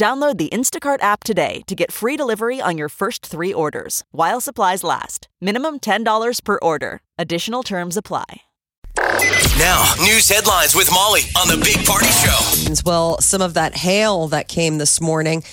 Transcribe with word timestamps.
Download 0.00 0.38
the 0.38 0.48
Instacart 0.48 1.02
app 1.02 1.24
today 1.24 1.60
to 1.66 1.74
get 1.74 1.92
free 1.92 2.16
delivery 2.16 2.58
on 2.58 2.78
your 2.78 2.88
first 2.88 3.26
three 3.26 3.52
orders 3.52 4.02
while 4.12 4.40
supplies 4.40 4.82
last. 4.82 5.28
Minimum 5.42 5.80
$10 5.80 6.42
per 6.42 6.58
order. 6.62 7.02
Additional 7.18 7.62
terms 7.62 7.98
apply. 7.98 8.40
Now, 9.58 9.92
news 9.98 10.26
headlines 10.26 10.74
with 10.74 10.90
Molly 10.90 11.20
on 11.36 11.48
the 11.48 11.62
Big 11.62 11.84
Party 11.86 12.06
Show. 12.06 12.80
Well, 12.86 13.20
some 13.20 13.42
of 13.42 13.52
that 13.52 13.76
hail 13.76 14.26
that 14.28 14.48
came 14.48 14.78
this 14.78 15.02
morning 15.02 15.44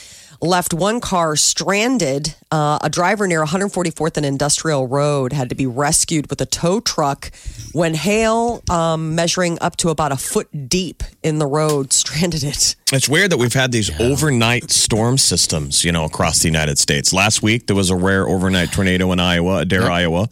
left 0.41 0.73
one 0.73 0.99
car 1.01 1.35
stranded. 1.35 2.35
Uh, 2.51 2.79
a 2.81 2.89
driver 2.89 3.27
near 3.27 3.43
144th 3.43 4.17
and 4.17 4.25
Industrial 4.25 4.87
Road 4.87 5.33
had 5.33 5.49
to 5.49 5.55
be 5.55 5.65
rescued 5.65 6.29
with 6.29 6.39
a 6.41 6.45
tow 6.45 6.79
truck 6.79 7.31
when 7.73 7.93
hail, 7.93 8.61
um, 8.69 9.15
measuring 9.15 9.57
up 9.61 9.75
to 9.77 9.89
about 9.89 10.11
a 10.11 10.17
foot 10.17 10.47
deep 10.69 11.03
in 11.23 11.39
the 11.39 11.47
road, 11.47 11.91
stranded 12.01 12.43
it. 12.43 12.75
It's 12.93 13.09
weird 13.09 13.31
that 13.31 13.37
we've 13.37 13.53
had 13.53 13.71
these 13.71 13.89
overnight 13.99 14.71
storm 14.71 15.17
systems, 15.17 15.83
you 15.83 15.91
know, 15.91 16.05
across 16.05 16.39
the 16.39 16.47
United 16.47 16.77
States. 16.77 17.11
Last 17.11 17.41
week 17.41 17.67
there 17.67 17.75
was 17.75 17.89
a 17.89 17.95
rare 17.95 18.27
overnight 18.27 18.71
tornado 18.71 19.11
in 19.11 19.19
Iowa, 19.19 19.57
Adair, 19.59 19.89
Iowa. 19.91 20.29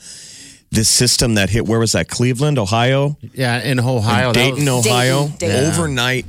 This 0.71 0.89
system 0.89 1.35
that 1.35 1.49
hit 1.49 1.65
where 1.65 1.79
was 1.79 1.93
that? 1.93 2.09
Cleveland, 2.09 2.57
Ohio, 2.59 3.17
Yeah, 3.33 3.61
in 3.61 3.79
Ohio. 3.79 4.33
that 4.33 4.33
Dayton, 4.33 4.65
was- 4.65 4.85
Ohio. 4.87 5.27
Dayton, 5.27 5.37
Dayton. 5.37 5.65
Overnight, 5.73 6.25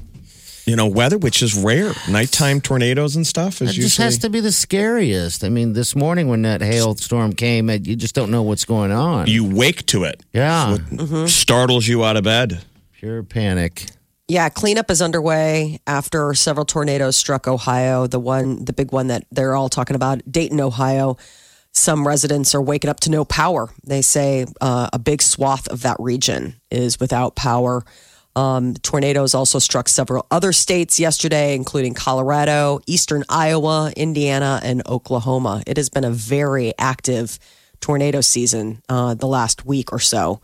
you 0.67 0.75
know, 0.77 0.86
weather, 0.86 1.17
which 1.17 1.42
is 1.42 1.55
rare. 1.56 1.92
Nighttime 2.11 2.61
tornadoes 2.61 3.14
and 3.17 3.27
stuff 3.27 3.55
is 3.62 3.69
That 3.69 3.75
just 3.75 3.78
usually. 3.78 4.05
has 4.05 4.19
to 4.19 4.31
be 4.31 4.41
the 4.41 4.50
scariest. 4.53 5.45
I 5.45 5.48
mean, 5.48 5.73
this 5.75 5.95
morning 5.95 6.28
when 6.28 6.42
that 6.42 6.61
hailstorm 6.61 7.33
came, 7.34 7.70
you 7.70 7.95
just 7.97 8.14
don't 8.14 8.31
know 8.31 8.42
what's 8.42 8.64
going 8.64 8.91
on. 8.91 9.28
you 9.28 9.45
wake 9.48 9.86
to 9.86 10.05
it. 10.05 10.23
yeah, 10.33 10.77
Startles 11.27 11.86
you 11.86 12.05
out 12.05 12.17
of 12.17 12.25
bed. 12.25 12.62
pure 12.92 13.23
panic. 13.23 13.86
Yeah, 14.28 14.48
cleanup 14.48 14.91
is 14.91 15.00
underway 15.00 15.78
after 15.86 16.34
several 16.34 16.67
tornadoes 16.67 17.17
struck 17.17 17.47
Ohio. 17.47 18.08
The 18.08 18.19
one, 18.19 18.64
the 18.64 18.73
big 18.73 18.91
one 18.91 19.06
that 19.06 19.25
they're 19.30 19.55
all 19.55 19.69
talking 19.69 19.95
about, 19.95 20.20
Dayton, 20.30 20.61
Ohio. 20.61 21.17
Some 21.70 22.05
residents 22.08 22.53
are 22.55 22.61
waking 22.62 22.91
up 22.91 22.98
to 23.01 23.11
no 23.11 23.25
power. 23.25 23.69
They 23.84 24.03
say 24.03 24.47
uh, 24.61 24.89
a 24.92 24.98
big 24.98 25.23
swath 25.23 25.69
of 25.69 25.83
that 25.83 25.97
region 26.01 26.56
is 26.73 26.98
without 26.98 27.36
power. 27.36 27.84
Um, 28.37 28.75
tornadoes 28.75 29.34
also 29.34 29.59
struck 29.59 29.89
several 29.89 30.27
other 30.31 30.53
states 30.53 31.01
yesterday, 31.01 31.55
including 31.55 31.95
Colorado, 31.95 32.81
eastern 32.87 33.25
Iowa, 33.31 33.92
Indiana, 33.97 34.61
and 34.62 34.87
Oklahoma. 34.87 35.62
It 35.67 35.79
has 35.79 35.89
been 35.89 36.05
a 36.05 36.11
very 36.11 36.75
active 36.79 37.39
tornado 37.81 38.20
season 38.20 38.83
uh, 38.91 39.14
the 39.14 39.27
last 39.27 39.64
week 39.64 39.91
or 39.91 39.98
so. 39.98 40.41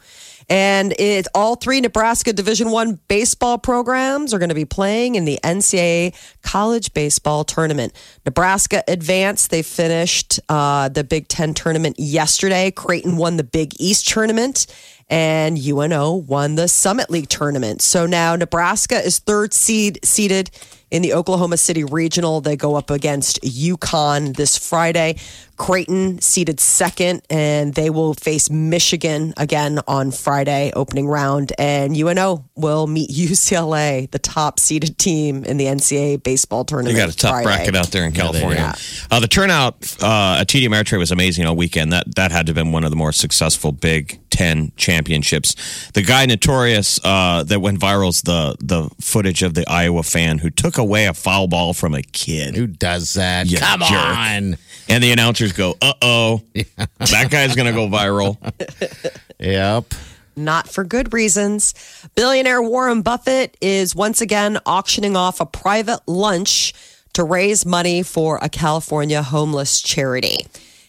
And 0.49 0.93
it 0.99 1.27
all 1.35 1.57
three 1.57 1.81
Nebraska 1.81 2.33
Division 2.33 2.71
One 2.71 2.99
baseball 3.09 3.59
programs 3.59 4.35
are 4.35 4.39
going 4.39 4.49
to 4.49 4.55
be 4.55 4.65
playing 4.65 5.15
in 5.15 5.25
the 5.25 5.39
NCAA 5.43 6.15
college 6.43 6.93
baseball 6.95 7.45
tournament. 7.45 7.93
Nebraska 8.25 8.83
advanced; 8.89 9.51
they 9.51 9.63
finished 9.63 10.41
uh, 10.49 10.89
the 10.89 11.05
Big 11.05 11.29
Ten 11.29 11.55
tournament 11.55 11.99
yesterday. 11.99 12.71
Creighton 12.71 13.17
won 13.17 13.37
the 13.37 13.45
Big 13.45 13.73
East 13.81 14.09
tournament, 14.09 14.67
and 15.09 15.59
UNO 15.59 16.15
won 16.15 16.55
the 16.55 16.69
Summit 16.69 17.11
League 17.11 17.29
tournament. 17.29 17.83
So 17.83 18.07
now 18.07 18.37
Nebraska 18.37 19.05
is 19.05 19.19
third 19.19 19.53
seed 19.53 19.99
seeded 20.05 20.51
in 20.93 21.01
the 21.01 21.15
Oklahoma 21.15 21.57
City 21.57 21.83
Regional. 21.83 22.43
They 22.43 22.55
go 22.55 22.77
up 22.77 22.91
against 22.91 23.41
UConn 23.43 24.37
this 24.37 24.59
Friday. 24.59 25.17
Creighton 25.57 26.21
seeded 26.21 26.61
second, 26.61 27.23
and 27.31 27.73
they 27.75 27.89
will 27.89 28.15
face 28.15 28.51
Michigan 28.51 29.33
again 29.37 29.81
on 29.89 30.11
Friday, 30.11 30.71
opening 30.75 31.07
round. 31.07 31.53
And 31.59 31.97
UNO 31.97 32.45
will 32.57 32.87
meet 32.87 33.11
UCLA, 33.33 34.11
the 34.11 34.19
top 34.19 34.61
seeded 34.61 34.99
team 34.99 35.45
in 35.45 35.57
the 35.57 35.67
NCAA 35.67 36.23
baseball 36.23 36.65
tournament. 36.65 36.95
You 36.95 37.03
got 37.03 37.13
a 37.13 37.17
tough 37.17 37.31
Friday. 37.31 37.45
bracket 37.45 37.77
out 37.77 37.89
there 37.89 38.05
in 38.05 38.13
California. 38.13 38.59
Yeah. 38.59 38.75
Uh, 39.11 39.21
the 39.21 39.29
turnout 39.29 39.75
uh, 40.03 40.39
at 40.41 40.49
TD 40.49 40.69
Ameritrade 40.69 40.99
was 40.99 41.11
amazing 41.11 41.47
all 41.47 41.57
weekend. 41.57 41.93
That 41.93 42.15
that 42.17 42.33
had 42.33 42.47
to 42.47 42.51
have 42.51 42.57
been 42.57 42.73
one 42.73 42.85
of 42.85 42.91
the 42.91 42.97
more 42.97 43.13
successful 43.13 43.73
Big 43.73 44.21
Ten 44.33 44.73
championships. 44.77 45.91
The 45.93 46.01
guy 46.01 46.25
notorious 46.25 46.99
uh, 47.05 47.43
that 47.45 47.61
went 47.61 47.79
viral 47.79 48.09
is 48.09 48.23
the 48.23 48.57
the 48.61 48.89
footage 48.99 49.43
of 49.43 49.53
the 49.53 49.69
Iowa 49.69 50.03
fan 50.03 50.39
who 50.39 50.49
took 50.49 50.79
away 50.79 51.05
a 51.05 51.13
foul 51.13 51.49
ball 51.49 51.75
from 51.75 51.93
a 51.95 52.01
kid. 52.03 52.57
Who 52.57 52.67
does 52.67 53.13
that? 53.13 53.47
You 53.47 53.59
Come 53.59 53.81
jerk. 53.81 53.93
on. 53.93 54.57
And 54.89 55.03
the 55.05 55.13
announcers 55.13 55.53
go, 55.53 55.77
"Uh 55.83 55.93
oh, 56.01 56.43
that 56.55 57.29
guy's 57.31 57.55
going 57.55 57.67
to 57.67 57.73
go 57.73 57.87
viral." 57.89 58.39
Yep. 59.39 59.95
not 60.37 60.69
for 60.69 60.85
good 60.85 61.13
reasons. 61.13 61.75
Billionaire 62.15 62.63
Warren 62.63 63.03
Buffett 63.03 63.57
is 63.61 63.95
once 63.95 64.21
again 64.21 64.59
auctioning 64.65 65.17
off 65.17 65.41
a 65.41 65.47
private 65.47 66.01
lunch 66.07 66.73
to 67.15 67.25
raise 67.25 67.67
money 67.67 68.03
for 68.03 68.39
a 68.41 68.49
California 68.49 69.23
homeless 69.23 69.81
charity. 69.83 70.47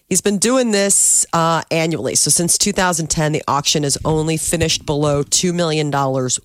He's 0.10 0.22
been 0.22 0.38
doing 0.38 0.72
this 0.72 1.26
uh, 1.34 1.64
annually. 1.72 2.16
So 2.16 2.30
since 2.30 2.58
2010, 2.58 3.32
the 3.32 3.42
auction 3.48 3.84
has 3.84 3.98
only 4.06 4.38
finished 4.38 4.86
below 4.86 5.24
$2 5.24 5.54
million 5.54 5.92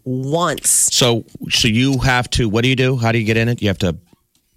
once. 0.05 0.71
So, 0.71 1.25
so 1.51 1.69
you 1.69 1.99
have 1.99 2.31
to. 2.31 2.49
What 2.49 2.63
do 2.63 2.69
you 2.69 2.77
do? 2.77 2.97
How 2.97 3.13
do 3.13 3.19
you 3.19 3.25
get 3.25 3.37
in 3.37 3.49
it? 3.49 3.61
You 3.61 3.69
have 3.69 3.79
to 3.79 3.97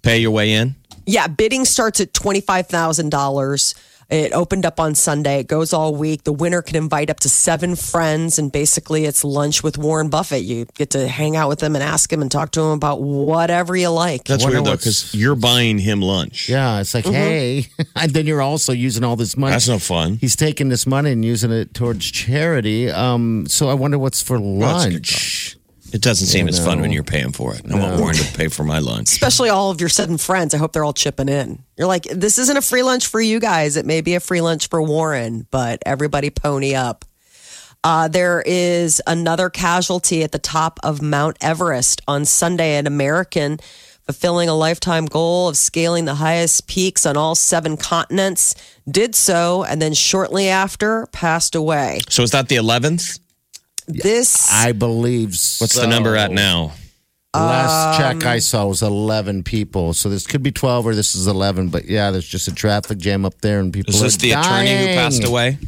pay 0.02 0.18
your 0.18 0.30
way 0.30 0.52
in. 0.52 0.76
Yeah, 1.04 1.26
bidding 1.26 1.64
starts 1.64 2.00
at 2.00 2.12
$25,000. 2.12 3.74
It 4.10 4.32
opened 4.32 4.66
up 4.66 4.78
on 4.78 4.94
Sunday. 4.94 5.40
It 5.40 5.46
goes 5.48 5.72
all 5.72 5.94
week. 5.94 6.24
The 6.24 6.32
winner 6.32 6.60
can 6.62 6.76
invite 6.76 7.08
up 7.10 7.20
to 7.20 7.28
seven 7.28 7.76
friends, 7.76 8.38
and 8.38 8.52
basically, 8.52 9.04
it's 9.06 9.24
lunch 9.24 9.62
with 9.62 9.78
Warren 9.78 10.08
Buffett. 10.10 10.42
You 10.42 10.66
get 10.74 10.90
to 10.90 11.08
hang 11.08 11.36
out 11.36 11.48
with 11.48 11.62
him 11.62 11.74
and 11.74 11.82
ask 11.82 12.12
him 12.12 12.20
and 12.20 12.30
talk 12.30 12.50
to 12.52 12.60
him 12.60 12.70
about 12.72 13.00
whatever 13.00 13.74
you 13.76 13.88
like. 13.88 14.24
That's 14.24 14.44
weird 14.44 14.64
though, 14.64 14.76
because 14.76 15.14
you're 15.14 15.34
buying 15.36 15.78
him 15.78 16.02
lunch. 16.02 16.48
Yeah, 16.48 16.80
it's 16.80 16.94
like, 16.94 17.06
hey, 17.06 17.66
and 17.96 18.12
then 18.12 18.26
you're 18.26 18.42
also 18.42 18.72
using 18.72 19.04
all 19.04 19.16
this 19.16 19.36
money. 19.36 19.52
That's 19.52 19.68
no 19.68 19.78
fun. 19.78 20.16
He's 20.16 20.36
taking 20.36 20.68
this 20.68 20.86
money 20.86 21.12
and 21.12 21.24
using 21.24 21.50
it 21.50 21.72
towards 21.74 22.10
charity. 22.10 22.90
Um, 22.90 23.46
so 23.46 23.68
I 23.68 23.74
wonder 23.74 23.98
what's 23.98 24.20
for 24.22 24.38
Well, 24.40 24.62
it's- 24.86 24.92
lunch. 24.92 25.56
It 25.92 26.00
doesn't 26.00 26.28
seem 26.28 26.48
as 26.48 26.64
fun 26.64 26.80
when 26.80 26.90
you're 26.90 27.02
paying 27.02 27.32
for 27.32 27.54
it. 27.54 27.62
I 27.70 27.78
want 27.78 28.00
Warren 28.00 28.16
to 28.16 28.36
pay 28.36 28.48
for 28.48 28.64
my 28.64 28.78
lunch. 28.78 29.12
especially 29.12 29.50
all 29.50 29.70
of 29.70 29.78
your 29.80 29.90
sudden 29.90 30.16
friends. 30.16 30.54
I 30.54 30.56
hope 30.58 30.72
they're 30.72 30.84
all 30.84 30.94
chipping 30.94 31.28
in. 31.28 31.62
You're 31.76 31.86
like, 31.86 32.04
this 32.04 32.38
isn't 32.38 32.56
a 32.56 32.62
free 32.62 32.82
lunch 32.82 33.06
for 33.06 33.20
you 33.20 33.38
guys. 33.40 33.76
It 33.76 33.84
may 33.84 34.00
be 34.00 34.14
a 34.14 34.20
free 34.20 34.40
lunch 34.40 34.68
for 34.68 34.80
Warren, 34.80 35.46
but 35.50 35.82
everybody 35.84 36.30
pony 36.30 36.74
up. 36.74 37.04
Uh, 37.84 38.08
there 38.08 38.42
is 38.46 39.02
another 39.06 39.50
casualty 39.50 40.22
at 40.22 40.32
the 40.32 40.38
top 40.38 40.78
of 40.82 41.02
Mount 41.02 41.36
Everest 41.40 42.00
on 42.08 42.24
Sunday. 42.24 42.76
An 42.76 42.86
American 42.86 43.58
fulfilling 44.06 44.48
a 44.48 44.54
lifetime 44.54 45.06
goal 45.06 45.48
of 45.48 45.56
scaling 45.56 46.04
the 46.04 46.14
highest 46.14 46.66
peaks 46.66 47.06
on 47.06 47.16
all 47.16 47.34
seven 47.34 47.76
continents 47.76 48.54
did 48.90 49.14
so, 49.14 49.62
and 49.64 49.80
then 49.80 49.94
shortly 49.94 50.48
after 50.48 51.06
passed 51.12 51.54
away. 51.54 52.00
So 52.08 52.22
is 52.22 52.30
that 52.32 52.48
the 52.48 52.56
11th? 52.56 53.20
This 53.86 54.50
I 54.52 54.72
believe. 54.72 55.30
What's 55.30 55.74
the 55.74 55.86
number 55.86 56.16
at 56.16 56.30
now? 56.30 56.72
Last 57.34 57.98
Um, 58.00 58.20
check 58.20 58.26
I 58.26 58.38
saw 58.40 58.66
was 58.66 58.82
11 58.82 59.42
people. 59.42 59.94
So 59.94 60.08
this 60.10 60.26
could 60.26 60.42
be 60.42 60.52
12 60.52 60.86
or 60.86 60.94
this 60.94 61.14
is 61.14 61.26
11. 61.26 61.68
But 61.68 61.86
yeah, 61.86 62.10
there's 62.10 62.28
just 62.28 62.46
a 62.46 62.54
traffic 62.54 62.98
jam 62.98 63.24
up 63.24 63.40
there 63.40 63.58
and 63.60 63.72
people 63.72 63.94
Is 63.94 64.00
this 64.02 64.16
are 64.16 64.18
the 64.18 64.32
attorney 64.32 64.76
who 64.76 64.86
passed 64.94 65.24
away? 65.24 65.58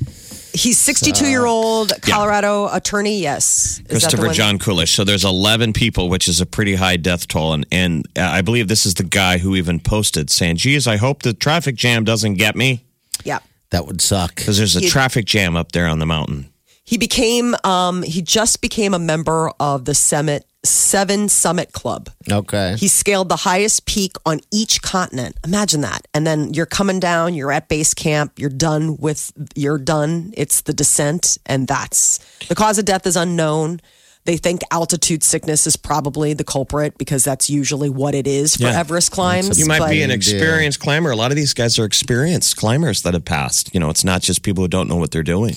he's 0.53 0.79
62 0.79 1.27
year 1.27 1.47
old 1.47 1.93
Colorado 2.03 2.69
attorney. 2.71 3.19
Yes, 3.21 3.81
Is 3.89 4.05
Christopher? 4.05 4.29
John 4.29 4.59
Kulish. 4.59 4.89
So 4.95 5.05
there's 5.05 5.25
11 5.25 5.73
people, 5.73 6.09
which 6.11 6.29
is 6.29 6.41
a 6.43 6.47
pretty 6.47 6.75
high 6.75 6.97
death 6.99 7.27
toll. 7.29 7.55
And, 7.55 7.67
and 7.73 8.07
uh, 8.17 8.21
I 8.21 8.43
believe 8.43 8.69
this 8.69 8.85
is 8.85 8.95
the 8.95 9.03
guy 9.05 9.39
who 9.39 9.57
even 9.57 9.81
posted 9.81 10.29
saying, 10.31 10.57
geez, 10.57 10.87
I 10.87 10.97
hope 10.99 11.23
the 11.23 11.33
traffic 11.33 11.77
jam 11.77 12.05
doesn't 12.05 12.35
get 12.35 12.57
me. 12.57 12.85
Yeah. 13.25 13.39
That 13.71 13.87
would 13.87 14.01
suck. 14.03 14.37
Because 14.37 14.59
there's 14.59 14.77
a 14.77 14.81
He- 14.81 14.89
traffic 14.89 15.25
jam 15.25 15.57
up 15.57 15.73
there 15.73 15.87
on 15.89 15.99
the 15.99 16.07
mountain. 16.07 16.51
He 16.85 16.99
became 16.99 17.55
um 17.65 18.03
he 18.03 18.21
just 18.23 18.61
became 18.61 18.93
a 18.95 18.99
member 18.99 19.51
of 19.59 19.85
the 19.87 19.95
Summit 19.95 20.45
Seven 20.65 21.29
Summit 21.29 21.73
Club. 21.73 22.11
Okay. 22.31 22.77
He 22.79 22.89
scaled 22.89 23.29
the 23.29 23.37
highest 23.37 23.87
peak 23.87 24.17
on 24.25 24.41
each 24.51 24.81
continent. 24.83 25.37
Imagine 25.45 25.81
that. 25.83 26.07
And 26.15 26.27
then 26.27 26.55
you're 26.55 26.67
coming 26.67 27.01
down, 27.01 27.35
you're 27.35 27.53
at 27.53 27.69
base 27.69 27.93
camp, 27.95 28.39
you're 28.39 28.51
done 28.51 28.97
with 28.99 29.33
you're 29.55 29.79
done. 29.79 30.33
It's 30.37 30.61
the 30.63 30.73
descent 30.75 31.39
and 31.47 31.67
that's 31.69 32.19
the 32.49 32.55
cause 32.55 32.79
of 32.79 32.85
death 32.85 33.07
is 33.07 33.17
unknown. 33.17 33.81
They 34.27 34.39
think 34.39 34.63
altitude 34.71 35.23
sickness 35.23 35.67
is 35.67 35.77
probably 35.77 36.33
the 36.33 36.45
culprit 36.45 36.97
because 36.97 37.25
that's 37.25 37.51
usually 37.51 37.91
what 37.91 38.15
it 38.15 38.27
is 38.27 38.57
for 38.57 38.63
Yeah. 38.65 38.79
Everest 38.81 39.11
climbs. 39.11 39.59
You 39.59 39.67
might 39.67 39.81
but- 39.81 39.91
be 39.91 40.01
an 40.03 40.09
deal. 40.09 40.17
experienced 40.17 40.81
climber. 40.81 41.11
A 41.11 41.17
lot 41.17 41.31
of 41.31 41.37
these 41.37 41.53
guys 41.53 41.79
are 41.79 41.85
experienced 41.85 42.57
climbers 42.57 43.03
that 43.03 43.13
have 43.13 43.27
passed. 43.27 43.71
You 43.75 43.81
know, 43.81 43.91
it's 43.91 44.05
not 44.05 44.23
just 44.23 44.43
people 44.43 44.65
who 44.65 44.69
don't 44.69 44.89
know 44.89 44.97
what 44.97 45.11
they're 45.11 45.23
doing. 45.23 45.57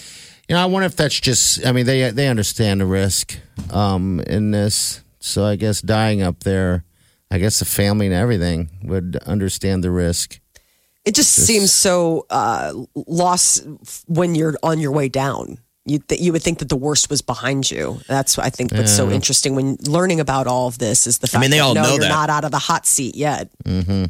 You 0.50 0.56
know, 0.56 0.62
I 0.62 0.66
wonder 0.66 0.86
if 0.86 0.96
that's 0.96 1.20
just. 1.20 1.66
I 1.66 1.72
mean, 1.72 1.86
they 1.86 2.10
they 2.12 2.28
understand 2.28 2.82
the 2.82 2.86
risk 2.86 3.38
um, 3.72 4.20
in 4.22 4.52
this. 4.52 5.02
So 5.20 5.46
I 5.46 5.56
guess 5.58 5.82
dying 5.82 6.22
up 6.22 6.42
there, 6.42 6.86
I 7.30 7.38
guess 7.38 7.60
the 7.60 7.66
family 7.66 8.06
and 8.06 8.16
everything 8.16 8.70
would 8.84 9.18
understand 9.26 9.84
the 9.84 9.92
risk. 9.92 10.40
It 11.04 11.16
just 11.16 11.34
seems 11.34 11.72
so 11.72 12.26
uh, 12.30 12.74
lost 12.96 13.66
when 14.08 14.36
you're 14.36 14.56
on 14.62 14.80
your 14.80 14.92
way 14.92 15.10
down. 15.10 15.58
You 15.86 16.00
th- 16.00 16.20
you 16.20 16.34
would 16.34 16.44
think 16.44 16.60
that 16.60 16.68
the 16.68 16.76
worst 16.76 17.10
was 17.10 17.22
behind 17.22 17.72
you. 17.72 18.02
That's 18.08 18.38
I 18.38 18.50
think 18.50 18.74
what's 18.74 18.94
so 18.94 19.10
interesting 19.10 19.56
when 19.56 19.78
learning 19.88 20.20
about 20.20 20.46
all 20.48 20.68
of 20.68 20.78
this 20.80 21.08
is 21.08 21.20
the 21.20 21.28
fact 21.28 21.40
I 21.40 21.42
mean, 21.42 21.52
they 21.52 21.58
that 21.58 21.64
all 21.64 21.74
no, 21.74 21.84
know 21.84 21.90
you're 21.92 22.00
that. 22.00 22.10
not 22.10 22.30
out 22.30 22.44
of 22.44 22.52
the 22.52 22.60
hot 22.60 22.86
seat 22.86 23.16
yet. 23.16 23.50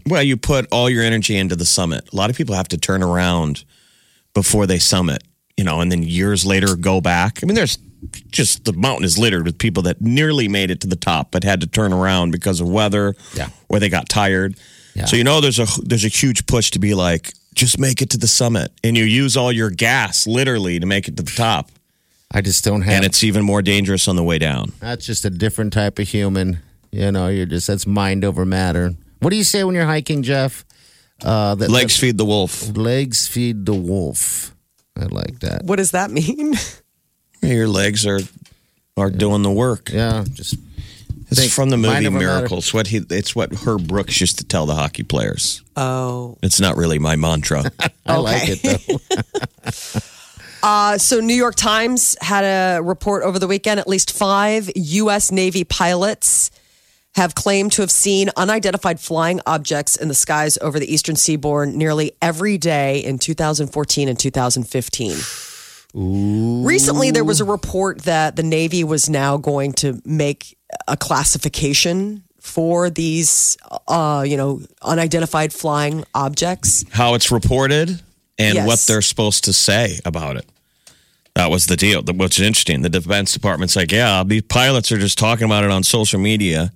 Well, 0.07 0.23
you 0.23 0.37
put 0.37 0.67
all 0.71 0.89
your 0.89 1.03
energy 1.03 1.37
into 1.37 1.55
the 1.55 1.65
summit. 1.65 2.09
A 2.11 2.15
lot 2.15 2.31
of 2.31 2.35
people 2.35 2.55
have 2.55 2.67
to 2.69 2.77
turn 2.79 3.03
around 3.03 3.63
before 4.33 4.65
they 4.65 4.79
summit, 4.79 5.23
you 5.57 5.63
know, 5.63 5.81
and 5.81 5.91
then 5.91 6.03
years 6.03 6.45
later 6.45 6.75
go 6.75 7.01
back. 7.01 7.39
I 7.43 7.45
mean, 7.47 7.55
there's 7.55 7.77
just 8.31 8.63
the 8.65 8.73
mountain 8.73 9.05
is 9.05 9.17
littered 9.17 9.45
with 9.45 9.57
people 9.57 9.83
that 9.83 9.99
nearly 10.01 10.47
made 10.47 10.69
it 10.71 10.79
to 10.81 10.87
the 10.87 10.95
top 10.95 11.31
but 11.31 11.43
had 11.43 11.59
to 11.61 11.67
turn 11.67 11.91
around 11.91 12.31
because 12.31 12.61
of 12.61 12.69
weather 12.69 13.15
Yeah. 13.33 13.49
or 13.69 13.79
they 13.79 13.89
got 13.89 14.07
tired. 14.07 14.55
Yeah. 14.93 15.05
So 15.05 15.15
you 15.15 15.23
know 15.23 15.41
there's 15.41 15.59
a 15.59 15.65
there's 15.83 16.05
a 16.05 16.09
huge 16.09 16.45
push 16.45 16.71
to 16.71 16.79
be 16.79 16.93
like 16.93 17.33
just 17.55 17.79
make 17.79 18.01
it 18.03 18.11
to 18.11 18.17
the 18.19 18.27
summit 18.27 18.71
and 18.83 18.95
you 18.95 19.03
use 19.03 19.35
all 19.35 19.51
your 19.51 19.71
gas 19.71 20.27
literally 20.27 20.79
to 20.79 20.85
make 20.85 21.07
it 21.07 21.17
to 21.17 21.23
the 21.23 21.31
top. 21.31 21.71
I 22.31 22.41
just 22.41 22.63
don't 22.63 22.81
have. 22.81 22.93
And 22.93 23.05
it's 23.05 23.23
even 23.23 23.43
more 23.43 23.61
dangerous 23.63 24.07
on 24.07 24.15
the 24.15 24.23
way 24.23 24.37
down. 24.37 24.73
that's 24.79 25.05
just 25.05 25.25
a 25.25 25.29
different 25.31 25.73
type 25.73 25.97
of 25.97 26.07
human. 26.07 26.59
You 26.91 27.11
know, 27.11 27.27
you're 27.29 27.45
just 27.47 27.67
that's 27.67 27.87
mind 27.87 28.23
over 28.23 28.45
matter. 28.45 28.93
What 29.21 29.31
do 29.31 29.35
you 29.37 29.43
say 29.43 29.63
when 29.63 29.73
you're 29.75 29.85
hiking, 29.85 30.21
Jeff? 30.23 30.65
Uh, 31.23 31.55
that 31.55 31.69
Legs 31.71 31.97
feed 31.97 32.17
the 32.19 32.25
wolf. 32.25 32.75
legs 32.77 33.27
feed 33.27 33.65
the 33.65 33.73
wolf. 33.73 34.53
I 34.97 35.05
like 35.05 35.39
that. 35.39 35.63
What 35.65 35.77
does 35.77 35.91
that 35.91 36.11
mean? 36.11 36.55
Your 37.41 37.67
legs 37.67 38.05
are 38.05 38.19
are 38.97 39.11
doing 39.11 39.43
the 39.43 39.51
work. 39.51 39.91
Yeah, 39.93 40.25
just 40.33 40.55
It's 41.29 41.39
Think 41.39 41.51
from 41.51 41.69
the 41.69 41.77
movie 41.77 42.07
over 42.07 42.11
matter. 42.11 42.25
Miracles. 42.25 42.73
What 42.73 42.87
he 42.87 43.01
it's 43.09 43.35
what 43.35 43.53
Herb 43.53 43.87
Brooks 43.87 44.19
used 44.19 44.39
to 44.39 44.43
tell 44.45 44.65
the 44.65 44.75
hockey 44.75 45.03
players. 45.03 45.61
oh, 45.75 46.37
It's 46.41 46.59
not 46.59 46.77
really 46.77 46.99
my 46.99 47.15
mantra. 47.15 47.63
I 48.05 48.17
like 48.17 48.43
it 48.49 48.61
though. 48.63 49.99
Uh, 50.63 50.97
so, 50.97 51.19
New 51.19 51.35
York 51.35 51.53
Times 51.55 52.17
had 52.19 52.43
a 52.43 52.81
report 52.81 53.23
over 53.23 53.37
the 53.37 53.47
weekend. 53.47 53.79
At 53.79 53.87
least 53.87 54.11
five 54.11 54.69
U.S. 54.75 55.31
Navy 55.31 55.63
pilots 55.63 56.49
have 57.17 57.35
claimed 57.35 57.71
to 57.73 57.81
have 57.81 57.91
seen 57.91 58.29
unidentified 58.37 58.99
flying 58.99 59.41
objects 59.45 59.95
in 59.95 60.07
the 60.07 60.13
skies 60.13 60.57
over 60.59 60.79
the 60.79 60.91
eastern 60.91 61.15
seaboard 61.15 61.69
nearly 61.69 62.13
every 62.21 62.57
day 62.57 63.03
in 63.03 63.17
2014 63.19 64.07
and 64.07 64.17
2015. 64.19 65.17
Recently, 65.93 67.11
there 67.11 67.23
was 67.23 67.41
a 67.41 67.45
report 67.45 68.03
that 68.03 68.35
the 68.35 68.43
Navy 68.43 68.83
was 68.83 69.09
now 69.09 69.37
going 69.37 69.73
to 69.73 69.99
make 70.05 70.55
a 70.87 70.95
classification 70.95 72.23
for 72.39 72.89
these, 72.89 73.57
uh, 73.87 74.23
you 74.25 74.37
know, 74.37 74.61
unidentified 74.83 75.51
flying 75.51 76.05
objects. 76.13 76.85
How 76.91 77.15
it's 77.15 77.31
reported 77.31 77.99
and 78.37 78.55
Yes. 78.55 78.67
what 78.67 78.79
they're 78.87 79.01
supposed 79.01 79.43
to 79.45 79.53
say 79.53 79.99
about 80.05 80.37
it. 80.37 80.45
That 81.33 81.49
was 81.49 81.65
the 81.65 81.75
deal. 81.75 82.03
Which 82.03 82.39
is 82.39 82.45
interesting. 82.45 82.83
The 82.83 82.89
Defense 82.89 83.33
Department's 83.33 83.75
like, 83.75 83.91
yeah, 83.91 84.23
these 84.25 84.43
pilots 84.43 84.91
are 84.91 84.97
just 84.97 85.17
talking 85.17 85.45
about 85.45 85.63
it 85.63 85.71
on 85.71 85.83
social 85.83 86.19
media. 86.19 86.71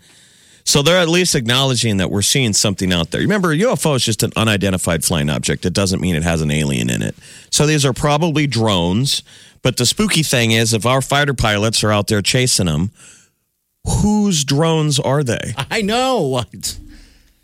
So 0.64 0.82
they're 0.82 1.02
at 1.02 1.10
least 1.10 1.36
acknowledging 1.36 1.98
that 1.98 2.12
we're 2.12 2.22
seeing 2.22 2.54
something 2.54 2.94
out 2.94 3.12
there. 3.12 3.22
Remember, 3.22 3.56
UFO 3.56 3.96
is 3.96 4.04
just 4.04 4.24
an 4.24 4.32
unidentified 4.36 5.04
flying 5.04 5.30
object. 5.30 5.66
It 5.66 5.74
doesn't 5.74 6.02
mean 6.02 6.16
it 6.16 6.24
has 6.24 6.42
an 6.42 6.52
alien 6.52 6.90
in 6.90 7.02
it. 7.02 7.16
So 7.50 7.66
these 7.66 7.86
are 7.86 7.94
probably 7.94 8.48
drones. 8.48 9.24
But 9.62 9.78
the 9.78 9.86
spooky 9.86 10.24
thing 10.24 10.52
is, 10.52 10.74
if 10.74 10.86
our 10.86 11.02
fighter 11.02 11.34
pilots 11.34 11.84
are 11.84 11.92
out 11.92 12.08
there 12.08 12.22
chasing 12.22 12.66
them, 12.66 12.92
whose 13.86 14.44
drones 14.44 15.00
are 15.00 15.24
they? 15.24 15.54
I 15.72 15.82
know. 15.82 16.44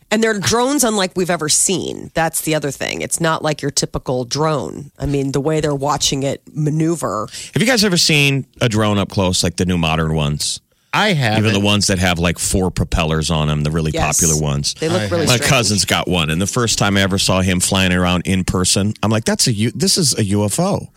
And 0.10 0.24
they're 0.24 0.40
drones 0.40 0.84
unlike 0.84 1.12
we've 1.16 1.30
ever 1.30 1.50
seen. 1.50 2.12
That's 2.14 2.42
the 2.42 2.56
other 2.56 2.72
thing. 2.72 3.02
It's 3.02 3.19
not 3.19 3.44
like 3.44 3.62
your 3.62 3.72
typical 3.72 4.24
drone. 4.24 4.92
I 4.98 5.06
mean, 5.06 5.34
the 5.34 5.42
way 5.42 5.60
they're 5.60 5.75
watching 5.75 6.24
it 6.24 6.42
maneuver. 6.54 7.28
Have 7.54 7.62
you 7.62 7.68
guys 7.68 7.84
ever 7.84 7.98
seen 7.98 8.46
a 8.62 8.69
drone 8.69 8.98
up 8.98 9.10
close, 9.10 9.44
like 9.44 9.58
the 9.58 9.66
new 9.66 9.78
modern 9.78 10.14
ones? 10.16 10.62
I 10.99 11.13
have 11.13 11.38
Even 11.39 11.53
the 11.53 11.59
ones 11.59 11.88
that 11.88 11.99
have 11.99 12.17
like 12.19 12.39
four 12.39 12.71
propellers 12.71 13.29
on 13.29 13.47
them, 13.47 13.63
the 13.63 13.71
really 13.71 13.91
Yes. 13.94 14.19
popular 14.19 14.41
ones. 14.41 14.73
They 14.79 14.89
look 14.89 15.09
really 15.11 15.25
My 15.27 15.35
strange. 15.35 15.49
cousin's 15.49 15.85
got 15.85 16.07
one, 16.07 16.29
and 16.29 16.41
the 16.41 16.47
first 16.47 16.77
time 16.79 16.97
I 16.97 17.01
ever 17.01 17.17
saw 17.19 17.41
him 17.41 17.59
flying 17.59 17.91
around 17.94 18.23
in 18.25 18.44
person, 18.44 18.94
I'm 19.03 19.11
like, 19.11 19.25
"That's 19.25 19.47
a 19.47 19.53
U- 19.53 19.71
this 19.75 19.97
is 19.97 20.13
a 20.17 20.23
UFO." 20.23 20.88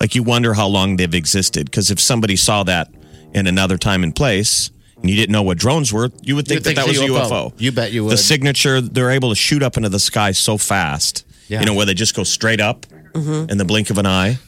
Like 0.00 0.14
you 0.14 0.22
wonder 0.22 0.54
how 0.54 0.66
long 0.66 0.96
they've 0.96 1.14
existed 1.14 1.66
because 1.66 1.90
if 1.90 2.00
somebody 2.00 2.36
saw 2.36 2.62
that 2.64 2.88
in 3.34 3.46
another 3.46 3.76
time 3.76 4.02
and 4.02 4.16
place, 4.16 4.70
and 5.00 5.08
you 5.10 5.16
didn't 5.16 5.32
know 5.32 5.42
what 5.42 5.58
drones 5.58 5.92
were, 5.92 6.10
you 6.22 6.36
would 6.36 6.46
think 6.48 6.56
You'd 6.58 6.64
think 6.64 6.76
that 6.76 6.86
that 6.86 6.88
was 6.88 6.98
a 6.98 7.04
a 7.04 7.08
UFO. 7.08 7.28
UFO. 7.50 7.52
You 7.58 7.72
bet 7.72 7.92
you 7.92 8.04
would. 8.04 8.12
The 8.12 8.16
signature, 8.16 8.80
they're 8.80 9.10
able 9.10 9.28
to 9.30 9.34
shoot 9.36 9.62
up 9.62 9.76
into 9.76 9.88
the 9.88 10.00
sky 10.00 10.32
so 10.32 10.56
fast. 10.58 11.24
Yeah. 11.48 11.60
You 11.60 11.66
know 11.66 11.74
where 11.74 11.86
they 11.86 11.94
just 11.94 12.14
go 12.14 12.24
straight 12.24 12.60
up 12.60 12.86
Mm-hmm. 13.14 13.50
in 13.50 13.58
the 13.58 13.64
blink 13.64 13.90
of 13.90 13.98
an 13.98 14.06
eye. 14.06 14.38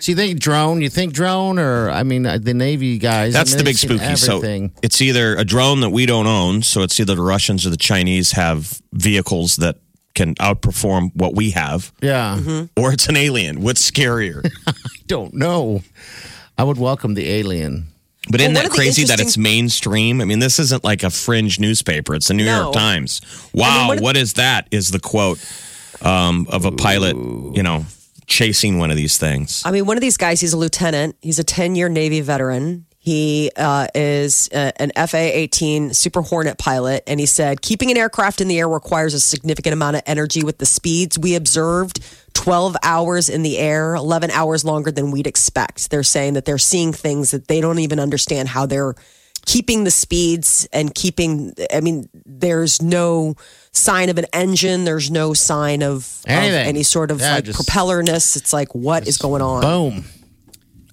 So 0.00 0.12
you 0.12 0.16
think 0.16 0.38
drone? 0.38 0.80
You 0.80 0.88
think 0.88 1.12
drone, 1.12 1.58
or 1.58 1.90
I 1.90 2.02
mean, 2.04 2.24
uh, 2.24 2.38
the 2.40 2.54
Navy 2.54 2.98
guys? 2.98 3.32
That's 3.32 3.52
I 3.52 3.56
mean, 3.56 3.58
the 3.58 3.64
big 3.64 3.76
they've 3.76 3.98
seen 3.98 4.16
spooky. 4.16 4.68
So 4.68 4.80
it's 4.82 5.00
either 5.02 5.34
a 5.36 5.44
drone 5.44 5.80
that 5.80 5.90
we 5.90 6.06
don't 6.06 6.26
own, 6.28 6.62
so 6.62 6.82
it's 6.82 6.98
either 7.00 7.14
the 7.16 7.22
Russians 7.22 7.66
or 7.66 7.70
the 7.70 7.76
Chinese 7.76 8.32
have 8.32 8.80
vehicles 8.92 9.56
that 9.56 9.76
can 10.14 10.34
outperform 10.36 11.10
what 11.14 11.34
we 11.34 11.50
have, 11.50 11.92
yeah, 12.00 12.38
or 12.76 12.92
it's 12.92 13.08
an 13.08 13.16
alien. 13.16 13.60
What's 13.60 13.88
scarier? 13.88 14.48
I 14.66 14.72
don't 15.06 15.34
know. 15.34 15.82
I 16.56 16.64
would 16.64 16.78
welcome 16.78 17.14
the 17.14 17.28
alien. 17.28 17.86
But 18.30 18.40
isn't 18.40 18.54
that 18.54 18.66
of 18.66 18.70
the 18.72 18.76
crazy 18.76 19.04
that 19.04 19.20
it's 19.20 19.38
mainstream? 19.38 20.20
I 20.20 20.24
mean, 20.26 20.38
this 20.38 20.58
isn't 20.58 20.84
like 20.84 21.02
a 21.02 21.10
fringe 21.10 21.58
newspaper. 21.58 22.14
It's 22.14 22.28
the 22.28 22.34
New 22.34 22.44
No. 22.44 22.62
York 22.64 22.74
Times. 22.74 23.20
Wow, 23.54 23.88
one 23.88 23.98
of- 23.98 24.02
what 24.02 24.16
is 24.16 24.34
that? 24.34 24.68
Is 24.70 24.90
the 24.90 25.00
quote 25.00 25.38
um, 26.02 26.46
of 26.50 26.64
a 26.66 26.72
pilot, 26.72 27.16
you 27.16 27.62
know, 27.62 27.86
chasing 28.28 28.78
one 28.78 28.90
of 28.90 28.96
these 28.96 29.18
things. 29.18 29.62
I 29.64 29.72
mean, 29.72 29.86
one 29.86 29.96
of 29.96 30.00
these 30.00 30.16
guys, 30.16 30.40
he's 30.40 30.52
a 30.52 30.56
lieutenant. 30.56 31.16
He's 31.20 31.40
a 31.40 31.44
10 31.44 31.74
year 31.74 31.88
Navy 31.88 32.20
veteran. 32.20 32.84
He 33.00 33.50
uh, 33.56 33.86
is 33.94 34.50
uh, 34.52 34.72
an 34.76 34.92
FA 35.08 35.38
18 35.38 35.94
Super 35.94 36.20
Hornet 36.20 36.58
pilot. 36.58 37.02
And 37.06 37.18
he 37.18 37.26
said, 37.26 37.62
keeping 37.62 37.90
an 37.90 37.96
aircraft 37.96 38.42
in 38.42 38.48
the 38.48 38.58
air 38.58 38.68
requires 38.68 39.14
a 39.14 39.20
significant 39.20 39.72
amount 39.72 39.96
of 39.96 40.02
energy 40.04 40.44
with 40.44 40.58
the 40.58 40.66
speeds 40.66 41.18
we 41.18 41.34
observed 41.34 42.04
12 42.34 42.76
hours 42.82 43.28
in 43.30 43.42
the 43.42 43.56
air, 43.56 43.94
11 43.94 44.30
hours 44.30 44.64
longer 44.64 44.90
than 44.90 45.10
we'd 45.10 45.26
expect. 45.26 45.90
They're 45.90 46.02
saying 46.02 46.34
that 46.34 46.44
they're 46.44 46.58
seeing 46.58 46.92
things 46.92 47.30
that 47.30 47.48
they 47.48 47.60
don't 47.62 47.78
even 47.78 47.98
understand 47.98 48.48
how 48.48 48.66
they're 48.66 48.94
keeping 49.48 49.84
the 49.84 49.90
speeds 49.90 50.68
and 50.74 50.94
keeping, 50.94 51.54
I 51.72 51.80
mean, 51.80 52.08
there's 52.26 52.82
no 52.82 53.34
sign 53.72 54.10
of 54.10 54.18
an 54.18 54.26
engine, 54.34 54.84
there's 54.84 55.10
no 55.10 55.32
sign 55.32 55.82
of, 55.82 56.04
of 56.26 56.28
any 56.28 56.82
sort 56.82 57.10
of 57.10 57.20
Yeah, 57.20 57.36
like 57.36 57.44
just- 57.44 57.58
propellerness. 57.58 58.36
It's 58.36 58.52
like, 58.52 58.74
what 58.74 59.08
is 59.08 59.16
going 59.16 59.40
on? 59.40 59.62
Boom. 59.62 60.04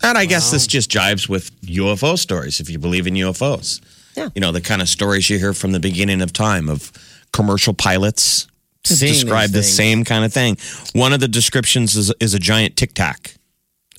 And 0.02 0.18
I 0.18 0.26
guess 0.26 0.52
this 0.52 0.68
just 0.68 0.90
jives 0.90 1.28
with 1.28 1.52
UFO 1.64 2.18
stories, 2.18 2.60
if 2.62 2.70
you 2.70 2.80
believe 2.80 3.08
in 3.08 3.16
UFOs. 3.16 3.82
Yeah. 4.16 4.30
You 4.34 4.40
know, 4.40 4.54
the 4.54 4.62
kind 4.62 4.82
of 4.82 4.88
stories 4.88 5.30
you 5.30 5.38
hear 5.38 5.54
from 5.54 5.74
the 5.74 5.80
beginning 5.80 6.22
of 6.22 6.32
time 6.32 6.70
of 6.70 6.92
commercial 7.34 7.74
pilots 7.74 8.48
Seeing 8.86 9.12
describe 9.14 9.50
the 9.50 9.64
same 9.64 10.06
kind 10.06 10.24
of 10.24 10.32
thing. 10.32 10.58
One 10.94 11.12
of 11.12 11.20
the 11.20 11.28
descriptions 11.28 11.96
is, 11.98 12.14
is 12.22 12.34
a 12.34 12.40
giant 12.40 12.78
tic 12.78 12.94
tac, 12.94 13.35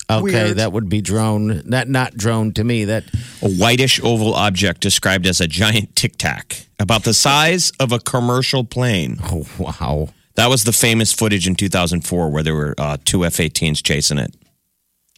Okay, 0.09 0.21
Weird. 0.21 0.57
that 0.57 0.71
would 0.71 0.87
be 0.87 1.01
drone. 1.01 1.61
Not 1.65 1.89
not 1.89 2.15
drone 2.15 2.53
to 2.53 2.63
me. 2.63 2.85
That 2.85 3.03
a 3.41 3.49
whitish 3.49 4.01
oval 4.01 4.33
object 4.33 4.81
described 4.81 5.27
as 5.27 5.41
a 5.41 5.47
giant 5.47 5.95
tic 5.95 6.17
tac, 6.17 6.65
about 6.79 7.03
the 7.03 7.13
size 7.13 7.71
of 7.79 7.91
a 7.91 7.99
commercial 7.99 8.63
plane. 8.63 9.17
oh 9.23 9.45
wow. 9.57 10.09
That 10.35 10.47
was 10.49 10.63
the 10.63 10.71
famous 10.71 11.11
footage 11.11 11.47
in 11.47 11.55
2004 11.55 12.29
where 12.29 12.43
there 12.43 12.53
were 12.53 12.75
uh, 12.77 12.97
two 13.03 13.25
F 13.25 13.37
18s 13.37 13.83
chasing 13.83 14.19
it. 14.19 14.35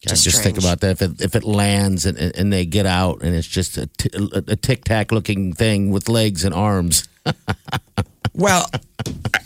I 0.07 0.15
just 0.15 0.41
think 0.41 0.57
about 0.57 0.79
that. 0.79 0.91
If 0.91 1.01
it, 1.01 1.21
if 1.21 1.35
it 1.35 1.43
lands 1.43 2.05
and, 2.05 2.17
and 2.17 2.53
they 2.53 2.65
get 2.65 2.85
out 2.85 3.21
and 3.21 3.35
it's 3.35 3.47
just 3.47 3.77
a, 3.77 3.87
t- 3.97 4.09
a 4.13 4.55
tic 4.55 4.85
tac 4.85 5.11
looking 5.11 5.51
thing 5.51 5.91
with 5.91 6.07
legs 6.07 6.45
and 6.45 6.55
arms. 6.55 7.07
Well, 8.33 8.69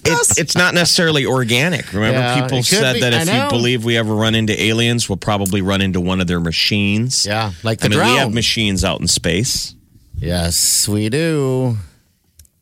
it, 0.06 0.38
it's 0.38 0.56
not 0.56 0.74
necessarily 0.74 1.26
organic. 1.26 1.92
Remember, 1.94 2.20
Yeah, 2.20 2.42
people 2.42 2.64
said 2.64 2.94
be. 2.96 3.00
that 3.02 3.14
if 3.14 3.34
you 3.34 3.50
believe 3.50 3.84
we 3.86 3.98
ever 3.98 4.14
run 4.14 4.36
into 4.36 4.60
aliens, 4.62 5.10
we'll 5.10 5.18
probably 5.18 5.62
run 5.62 5.82
into 5.82 6.00
one 6.00 6.22
of 6.22 6.28
their 6.28 6.40
machines. 6.40 7.26
Yeah, 7.26 7.52
like 7.64 7.80
the 7.80 7.86
I 7.86 7.90
mean, 7.90 8.00
we 8.00 8.16
have 8.18 8.34
machines 8.34 8.84
out 8.84 9.00
in 9.02 9.08
space. 9.08 9.76
Yes, 10.16 10.88
we 10.88 11.10
do. 11.10 11.78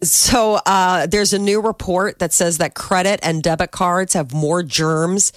So 0.03 0.59
uh, 0.65 1.05
there's 1.07 1.33
a 1.33 1.39
new 1.39 1.61
report 1.61 2.19
that 2.19 2.33
says 2.33 2.57
that 2.57 2.73
credit 2.73 3.19
and 3.21 3.43
debit 3.43 3.71
cards 3.71 4.13
have 4.13 4.33
more 4.33 4.63
germs 4.63 5.31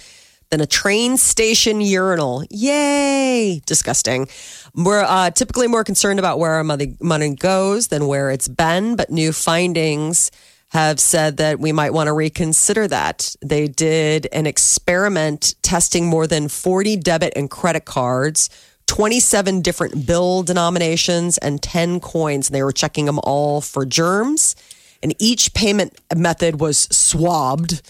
than 0.49 0.59
a 0.61 0.65
train 0.65 1.17
station 1.17 1.81
urinal. 1.81 2.43
Yay! 2.49 3.61
Disgusting. 3.65 4.27
We're 4.73 5.03
uh, 5.03 5.31
typically 5.31 5.67
more 5.67 5.83
concerned 5.83 6.17
about 6.19 6.39
where 6.39 6.51
our 6.53 6.63
money, 6.63 6.95
money 6.99 7.35
goes 7.35 7.87
than 7.89 8.07
where 8.07 8.31
it's 8.31 8.47
been, 8.47 8.95
but 8.95 9.09
new 9.11 9.31
findings 9.33 10.31
have 10.75 10.99
said 10.99 11.37
that 11.37 11.57
we 11.57 11.71
might 11.71 11.93
want 11.93 12.07
to 12.07 12.13
reconsider 12.13 12.85
that. 12.89 13.33
They 13.41 13.65
did 13.65 14.27
an 14.33 14.45
experiment 14.45 15.55
testing 15.61 16.05
more 16.05 16.27
than 16.27 16.49
40 16.49 16.97
debit 16.97 17.31
and 17.33 17.49
credit 17.49 17.85
cards, 17.85 18.49
27 18.87 19.61
different 19.61 20.05
bill 20.05 20.43
denominations, 20.43 21.37
and 21.37 21.63
10 21.63 22.01
coins. 22.01 22.49
And 22.49 22.55
they 22.55 22.61
were 22.61 22.73
checking 22.73 23.05
them 23.05 23.21
all 23.23 23.61
for 23.61 23.85
germs. 23.85 24.57
And 25.01 25.15
each 25.17 25.53
payment 25.53 25.97
method 26.13 26.59
was 26.59 26.89
swabbed. 26.91 27.81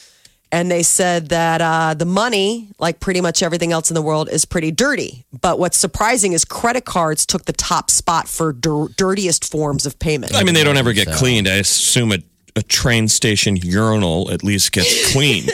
And 0.52 0.70
they 0.70 0.84
said 0.84 1.30
that 1.30 1.62
uh, 1.62 1.96
the 1.96 2.06
money, 2.06 2.70
like 2.78 3.00
pretty 3.00 3.20
much 3.20 3.42
everything 3.42 3.72
else 3.72 3.90
in 3.90 3.96
the 3.96 4.02
world, 4.04 4.30
is 4.30 4.46
pretty 4.46 4.70
dirty. 4.70 5.26
But 5.42 5.58
what's 5.58 5.76
surprising 5.76 6.34
is 6.34 6.46
credit 6.46 6.86
cards 6.86 7.26
took 7.26 7.46
the 7.46 7.54
top 7.54 7.90
spot 7.90 8.28
for 8.28 8.54
dir- 8.54 8.90
dirtiest 8.96 9.50
forms 9.50 9.88
of 9.88 9.98
payment. 9.98 10.36
I 10.36 10.44
mean, 10.44 10.54
they 10.54 10.64
don't 10.64 10.78
ever 10.78 10.94
get 10.94 11.08
cleaned. 11.08 11.48
I 11.48 11.56
assume 11.56 12.12
a, 12.12 12.20
a 12.56 12.62
train 12.64 13.08
station 13.08 13.56
urinal 13.58 14.32
at 14.32 14.44
least 14.44 14.72
gets 14.72 15.12
cleaned. 15.14 15.50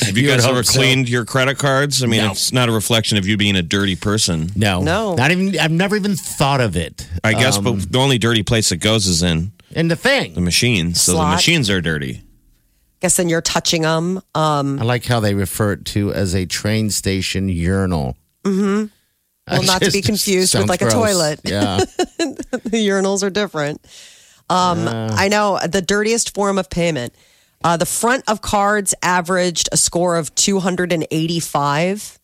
Have 0.00 0.16
you, 0.16 0.24
You 0.24 0.28
guys 0.30 0.44
ever 0.44 0.56
hope 0.56 0.64
so. 0.64 0.78
cleaned 0.78 1.08
your 1.08 1.24
credit 1.24 1.58
cards? 1.58 2.02
I 2.02 2.06
mean, 2.06 2.22
No. 2.24 2.30
it's 2.30 2.52
not 2.52 2.68
a 2.68 2.72
reflection 2.72 3.18
of 3.18 3.26
you 3.26 3.36
being 3.36 3.56
a 3.56 3.62
dirty 3.62 3.96
person. 3.96 4.50
No, 4.54 4.80
No. 4.82 5.14
not 5.16 5.30
even. 5.32 5.58
I've 5.58 5.72
never 5.72 5.96
even 5.96 6.14
thought 6.14 6.60
of 6.60 6.76
it. 6.76 7.06
I 7.24 7.32
guess, 7.34 7.56
Um, 7.58 7.64
but 7.64 7.92
the 7.92 7.98
only 7.98 8.18
dirty 8.18 8.42
place 8.44 8.70
it 8.70 8.76
goes 8.76 9.06
is 9.08 9.22
in 9.22 9.50
in 9.72 9.88
the 9.88 9.96
thing, 9.96 10.30
the 10.30 10.34
thing, 10.36 10.44
machines. 10.44 11.00
So 11.00 11.12
the 11.12 11.26
machines 11.26 11.68
are 11.68 11.80
dirty. 11.80 12.22
guess 13.00 13.16
then 13.16 13.28
you're 13.28 13.40
touching 13.42 13.82
them. 13.82 14.20
Um, 14.34 14.78
I 14.80 14.84
like 14.84 15.04
how 15.04 15.20
they 15.20 15.34
refer 15.34 15.72
it 15.72 15.84
to 15.86 16.12
as 16.12 16.34
a 16.34 16.46
train 16.46 16.90
station 16.90 17.48
urinal. 17.48 18.16
Mm-hmm. 18.44 18.86
Well, 19.50 19.62
not 19.62 19.80
to 19.80 19.90
be 19.90 20.02
confused 20.02 20.54
with, 20.54 20.68
like, 20.68 20.82
a 20.82 20.90
toilet. 20.90 21.40
Yeah, 21.42 21.78
the 22.18 22.86
urinals 22.86 23.22
are 23.22 23.30
different. 23.30 23.80
Um, 24.50 24.88
I 24.88 25.28
know 25.28 25.58
the 25.66 25.82
dirtiest 25.82 26.34
form 26.34 26.58
of 26.58 26.70
payment. 26.70 27.14
Uh, 27.62 27.76
the 27.76 27.86
front 27.86 28.24
of 28.28 28.40
cards 28.40 28.94
averaged 29.02 29.68
a 29.72 29.76
score 29.76 30.16
of 30.16 30.34
285, 30.36 32.18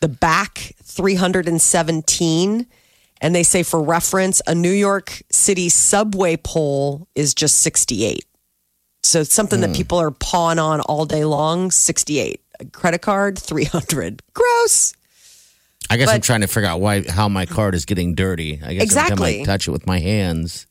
the 0.00 0.08
back 0.08 0.74
317. 0.82 2.66
And 3.22 3.34
they 3.34 3.42
say, 3.42 3.62
for 3.62 3.82
reference, 3.82 4.40
a 4.46 4.54
New 4.54 4.70
York 4.70 5.22
City 5.30 5.68
subway 5.68 6.36
pole 6.36 7.06
is 7.14 7.34
just 7.34 7.60
68. 7.60 8.24
So 9.02 9.20
it's 9.20 9.32
something 9.32 9.60
that 9.60 9.74
people 9.74 9.98
are 9.98 10.10
pawing 10.10 10.58
on 10.58 10.80
all 10.80 11.06
day 11.06 11.24
long 11.24 11.70
68. 11.70 12.40
A 12.60 12.64
credit 12.66 13.00
card, 13.00 13.38
300. 13.38 14.22
Gross. 14.34 14.94
I 15.88 15.96
guess 15.96 16.08
I'm 16.08 16.20
trying 16.20 16.42
to 16.42 16.46
figure 16.46 16.68
out 16.68 16.80
why 16.80 17.02
how 17.08 17.28
my 17.28 17.46
card 17.46 17.74
is 17.74 17.84
getting 17.84 18.14
dirty. 18.14 18.60
I 18.62 18.74
guess 18.74 18.94
every 18.94 19.08
time 19.08 19.12
Exactly. 19.12 19.40
I 19.40 19.44
touch 19.44 19.66
it 19.66 19.70
with 19.72 19.86
my 19.86 19.98
hands. 19.98 20.66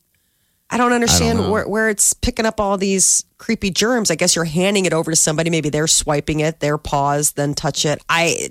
I 0.70 0.76
don't 0.76 0.92
understand 0.92 1.40
know. 1.40 1.50
where, 1.50 1.68
where 1.68 1.88
it's 1.88 2.12
picking 2.12 2.46
up 2.46 2.60
all 2.60 2.78
these 2.78 3.24
creepy 3.38 3.70
germs. 3.70 4.10
I 4.10 4.14
guess 4.14 4.36
you're 4.36 4.44
handing 4.44 4.84
it 4.84 4.92
over 4.92 5.10
to 5.10 5.16
somebody. 5.16 5.50
Maybe 5.50 5.68
they're 5.68 5.88
swiping 5.88 6.40
it, 6.40 6.60
their 6.60 6.78
paws, 6.78 7.32
then 7.32 7.54
touch 7.54 7.84
it. 7.84 8.00
I, 8.08 8.50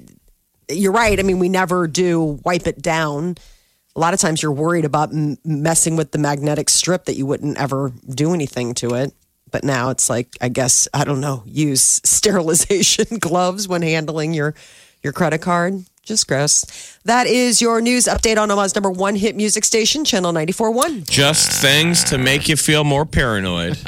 you're 0.70 0.92
right. 0.92 1.18
I 1.18 1.24
mean, 1.24 1.40
we 1.40 1.48
never 1.48 1.88
do 1.88 2.40
wipe 2.44 2.68
it 2.68 2.82
down. 2.82 3.38
A 3.96 4.00
lot 4.00 4.14
of 4.14 4.20
times 4.20 4.42
you're 4.42 4.52
worried 4.52 4.86
about 4.86 5.14
m- 5.14 5.38
messing 5.46 5.96
with 5.96 6.12
the 6.12 6.18
magnetic 6.18 6.70
strip 6.70 7.06
that 7.06 7.16
you 7.16 7.26
wouldn't 7.26 7.58
ever 7.58 7.94
do 8.08 8.34
anything 8.34 8.74
to 8.76 8.96
it. 8.96 9.14
But 9.50 9.64
now 9.64 9.90
it's 9.90 10.10
like, 10.10 10.38
I 10.42 10.50
guess, 10.50 10.88
I 10.94 11.06
don't 11.06 11.22
know, 11.22 11.44
use 11.46 11.82
sterilization 12.04 13.18
gloves 13.20 13.68
when 13.68 13.82
handling 13.82 14.34
your, 14.34 14.56
your 15.02 15.14
credit 15.14 15.40
card. 15.40 15.86
Just 16.10 16.28
gross. 16.28 16.66
That 17.06 17.28
is 17.28 17.62
your 17.62 17.82
news 17.82 18.06
update 18.06 18.40
on 18.40 18.50
Omaha's 18.50 18.74
number 18.74 18.90
one 18.90 19.16
hit 19.16 19.36
music 19.36 19.64
station, 19.64 20.04
Channel 20.04 20.34
94.1. 20.34 21.08
Just 21.08 21.62
things 21.62 22.04
to 22.06 22.18
make 22.18 22.50
you 22.50 22.56
feel 22.56 22.84
more 22.84 23.06
paranoid 23.06 23.78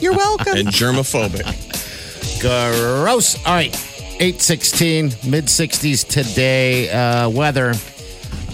You're 0.00 0.16
welcome. 0.16 0.56
and 0.56 0.68
germophobic. 0.68 1.44
Gross. 2.40 3.36
All 3.44 3.52
right. 3.52 3.74
816, 4.20 5.12
mid 5.30 5.44
60s 5.48 6.08
today. 6.08 6.88
Uh, 6.90 7.28
weather. 7.28 7.74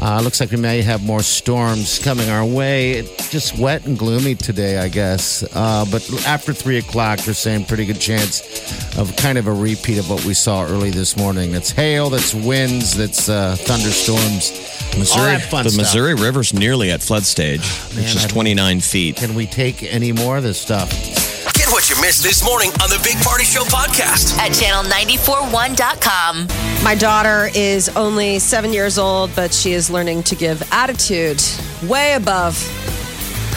Uh, 0.00 0.21
looks 0.23 0.40
like 0.40 0.50
we 0.50 0.57
may 0.57 0.81
have 0.81 1.05
more 1.05 1.23
storms 1.23 1.99
coming 1.99 2.31
our 2.31 2.45
way. 2.45 2.93
It's 2.93 3.31
just 3.31 3.59
wet 3.59 3.85
and 3.85 3.99
gloomy 3.99 4.37
today, 4.37 4.78
I 4.78 4.88
guess. 4.88 5.43
Uh, 5.55 5.85
but 5.90 6.09
after 6.26 6.52
3 6.52 6.78
o'clock, 6.78 7.19
they're 7.21 7.35
saying 7.35 7.64
pretty 7.64 7.85
good 7.85 8.00
chance 8.00 8.97
of 8.97 9.14
kind 9.17 9.38
of 9.38 9.49
a 9.49 9.52
repeat 9.52 9.99
of 9.99 10.09
what 10.09 10.25
we 10.25 10.35
saw 10.35 10.64
early 10.64 10.90
this 10.90 11.17
morning. 11.17 11.50
That's 11.52 11.71
hail, 11.71 12.11
that's 12.11 12.33
winds, 12.33 12.97
that's 12.97 13.28
uh, 13.28 13.57
thunderstorms. 13.59 14.52
All 14.93 14.99
Missouri, 15.00 15.37
the 15.37 15.40
stuff. 15.71 15.76
Missouri 15.76 16.14
River's 16.14 16.55
nearly 16.55 16.90
at 16.90 17.02
flood 17.02 17.25
stage, 17.25 17.67
which 17.88 17.97
man, 17.97 18.17
is 18.17 18.26
29 18.26 18.81
feet. 18.81 19.17
Can 19.17 19.35
we 19.35 19.47
take 19.47 19.83
any 19.83 20.12
more 20.12 20.37
of 20.37 20.43
this 20.43 20.61
stuff? 20.61 21.28
Get 21.69 21.75
what 21.75 21.91
you 21.91 22.01
missed 22.01 22.23
this 22.23 22.43
morning 22.43 22.71
on 22.83 22.89
the 22.89 22.99
Big 23.05 23.19
Party 23.19 23.45
Show 23.45 23.63
podcast. 23.65 24.39
at 24.39 24.53
channel941.com. 24.53 26.49
My 26.83 26.95
daughter 26.95 27.51
is 27.55 27.91
only 27.91 28.39
seven 28.39 28.73
years 28.73 28.97
old, 28.97 29.37
but 29.37 29.53
she 29.53 29.73
is 29.73 29.91
learning 29.91 30.23
to 30.25 30.35
give 30.35 30.63
attitude 30.73 31.43
way 31.83 32.15
above 32.15 32.57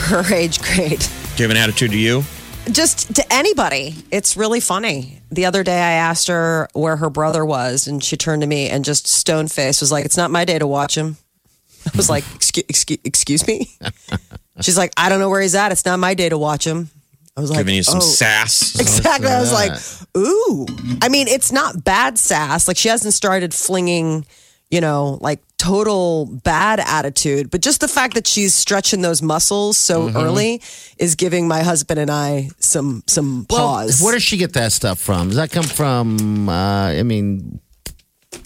her 0.09 0.25
age 0.35 0.61
grade. 0.61 1.05
Give 1.37 1.51
an 1.51 1.55
attitude 1.55 1.91
to 1.91 1.97
you. 1.97 2.23
Just 2.69 3.15
to 3.15 3.33
anybody. 3.33 3.95
It's 4.11 4.35
really 4.35 4.59
funny. 4.59 5.21
The 5.31 5.45
other 5.45 5.63
day 5.63 5.79
I 5.79 5.93
asked 5.93 6.27
her 6.27 6.67
where 6.73 6.97
her 6.97 7.09
brother 7.09 7.45
was, 7.45 7.87
and 7.87 8.03
she 8.03 8.17
turned 8.17 8.41
to 8.41 8.47
me 8.47 8.67
and 8.67 8.83
just 8.83 9.07
stone 9.07 9.47
faced 9.47 9.79
was 9.79 9.89
like, 9.93 10.03
It's 10.03 10.17
not 10.17 10.31
my 10.31 10.43
day 10.43 10.59
to 10.59 10.67
watch 10.67 10.97
him. 10.97 11.15
I 11.85 11.95
was 11.95 12.09
like, 12.09 12.25
Excuse, 12.35 12.65
excuse, 12.67 12.99
excuse 13.05 13.47
me? 13.47 13.71
She's 14.59 14.77
like, 14.77 14.91
I 14.97 15.07
don't 15.07 15.19
know 15.19 15.29
where 15.29 15.39
he's 15.41 15.55
at. 15.55 15.71
It's 15.71 15.85
not 15.85 15.97
my 15.97 16.13
day 16.13 16.27
to 16.27 16.37
watch 16.37 16.67
him. 16.67 16.89
I 17.37 17.41
was 17.41 17.49
like, 17.49 17.59
Giving 17.59 17.75
you 17.75 17.83
some 17.83 17.97
"Oh." 17.97 18.01
sass. 18.01 18.75
Exactly. 18.79 19.29
I 19.29 19.39
was 19.39 19.53
like, 19.53 19.71
ooh. 20.17 20.65
I 21.01 21.09
mean, 21.09 21.27
it's 21.27 21.51
not 21.51 21.83
bad 21.83 22.17
sass. 22.17 22.67
Like 22.67 22.77
she 22.77 22.89
hasn't 22.89 23.13
started 23.13 23.53
flinging, 23.53 24.25
you 24.69 24.81
know, 24.81 25.17
like 25.21 25.39
total 25.57 26.25
bad 26.43 26.79
attitude, 26.79 27.49
but 27.51 27.61
just 27.61 27.79
the 27.81 27.87
fact 27.87 28.15
that 28.15 28.27
she's 28.27 28.53
stretching 28.53 29.01
those 29.01 29.21
muscles 29.21 29.77
so 29.77 30.07
Mm-hmm. 30.07 30.17
early 30.17 30.61
is 30.97 31.15
giving 31.15 31.47
my 31.47 31.61
husband 31.63 31.99
and 31.99 32.09
I 32.11 32.49
some 32.59 33.03
some 33.07 33.45
pause. 33.47 34.01
Where 34.01 34.13
does 34.13 34.23
she 34.23 34.37
get 34.37 34.53
that 34.53 34.71
stuff 34.73 34.99
from? 34.99 35.27
Does 35.27 35.37
that 35.37 35.51
come 35.51 35.63
from, 35.63 36.49
uh, 36.49 36.87
I 36.99 37.03
mean, 37.03 37.61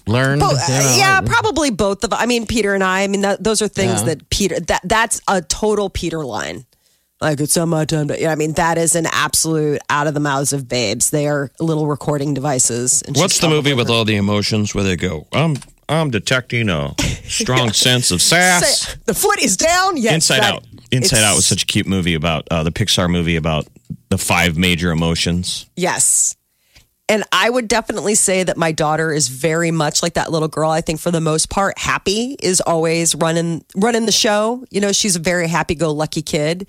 learn 0.08 0.40
Bo- 0.40 0.52
you 0.52 0.58
know? 0.58 0.96
yeah, 0.98 1.22
probably 1.22 1.72
both 1.72 2.04
of. 2.04 2.14
I 2.14 2.26
mean, 2.28 2.46
Peter 2.46 2.74
and 2.76 2.84
I. 2.84 3.02
I 3.04 3.08
mean, 3.08 3.22
that, 3.22 3.44
those 3.44 3.62
are 3.62 3.68
things 3.68 4.02
Yeah. 4.02 4.06
that 4.08 4.30
Peter. 4.30 4.60
That 4.60 4.82
that's 4.84 5.22
a 5.28 5.42
total 5.42 5.90
Peter 5.90 6.24
line. 6.24 6.66
Like 7.26 7.40
it's 7.40 7.58
not 7.58 7.68
my 7.68 7.86
time 7.86 8.10
to. 8.10 8.22
Yeah, 8.22 8.32
I 8.32 8.36
mean, 8.36 8.52
that 8.54 8.78
is 8.78 8.96
an 8.96 9.08
absolute 9.12 9.82
out 9.90 10.06
of 10.06 10.14
the 10.14 10.20
mouths 10.20 10.54
of 10.54 10.68
babes. 10.68 11.10
They 11.10 11.28
are 11.28 11.50
little 11.60 11.88
recording 11.88 12.36
devices. 12.36 13.02
And 13.02 13.18
What's 13.18 13.40
the 13.40 13.50
movie 13.50 13.74
with 13.74 13.90
all 13.90 14.06
the 14.06 14.16
emotions 14.16 14.76
where 14.76 14.84
they 14.84 14.96
go, 14.96 15.26
I'm 15.34 15.56
I'm 15.90 16.12
detecting 16.12 16.70
a 16.70 16.94
strong 17.28 17.74
sense 17.74 18.12
of 18.12 18.22
sass. 18.22 18.96
The 19.06 19.16
foot 19.16 19.40
is 19.40 19.58
down. 19.58 19.98
Yes, 19.98 20.14
Inside 20.14 20.42
that- 20.42 20.54
Out. 20.54 20.64
Inside 20.92 21.24
Out 21.24 21.36
was 21.36 21.48
such 21.48 21.64
a 21.64 21.66
cute 21.66 21.88
movie 21.88 22.14
about 22.14 22.48
uh, 22.52 22.62
the 22.62 22.72
Pixar 22.72 23.10
movie 23.10 23.38
about 23.38 23.68
the 24.10 24.20
five 24.20 24.56
major 24.56 24.92
emotions. 24.92 25.66
Yes. 25.76 26.36
And 27.10 27.24
I 27.32 27.50
would 27.50 27.68
definitely 27.68 28.14
say 28.14 28.44
that 28.44 28.56
my 28.56 28.72
daughter 28.72 29.12
is 29.12 29.30
very 29.30 29.72
much 29.72 30.04
like 30.04 30.14
that 30.14 30.32
little 30.32 30.48
girl. 30.48 30.70
I 30.70 30.82
think 30.82 31.00
for 31.00 31.10
the 31.10 31.22
most 31.22 31.50
part, 31.50 31.80
happy 31.80 32.36
is 32.40 32.62
always 32.62 33.16
running 33.16 33.66
running 33.76 34.06
the 34.06 34.12
show. 34.12 34.64
You 34.70 34.80
know, 34.80 34.92
she's 34.92 35.16
a 35.16 35.20
very 35.20 35.48
happy 35.48 35.74
go 35.74 35.92
lucky 35.92 36.22
kid. 36.22 36.68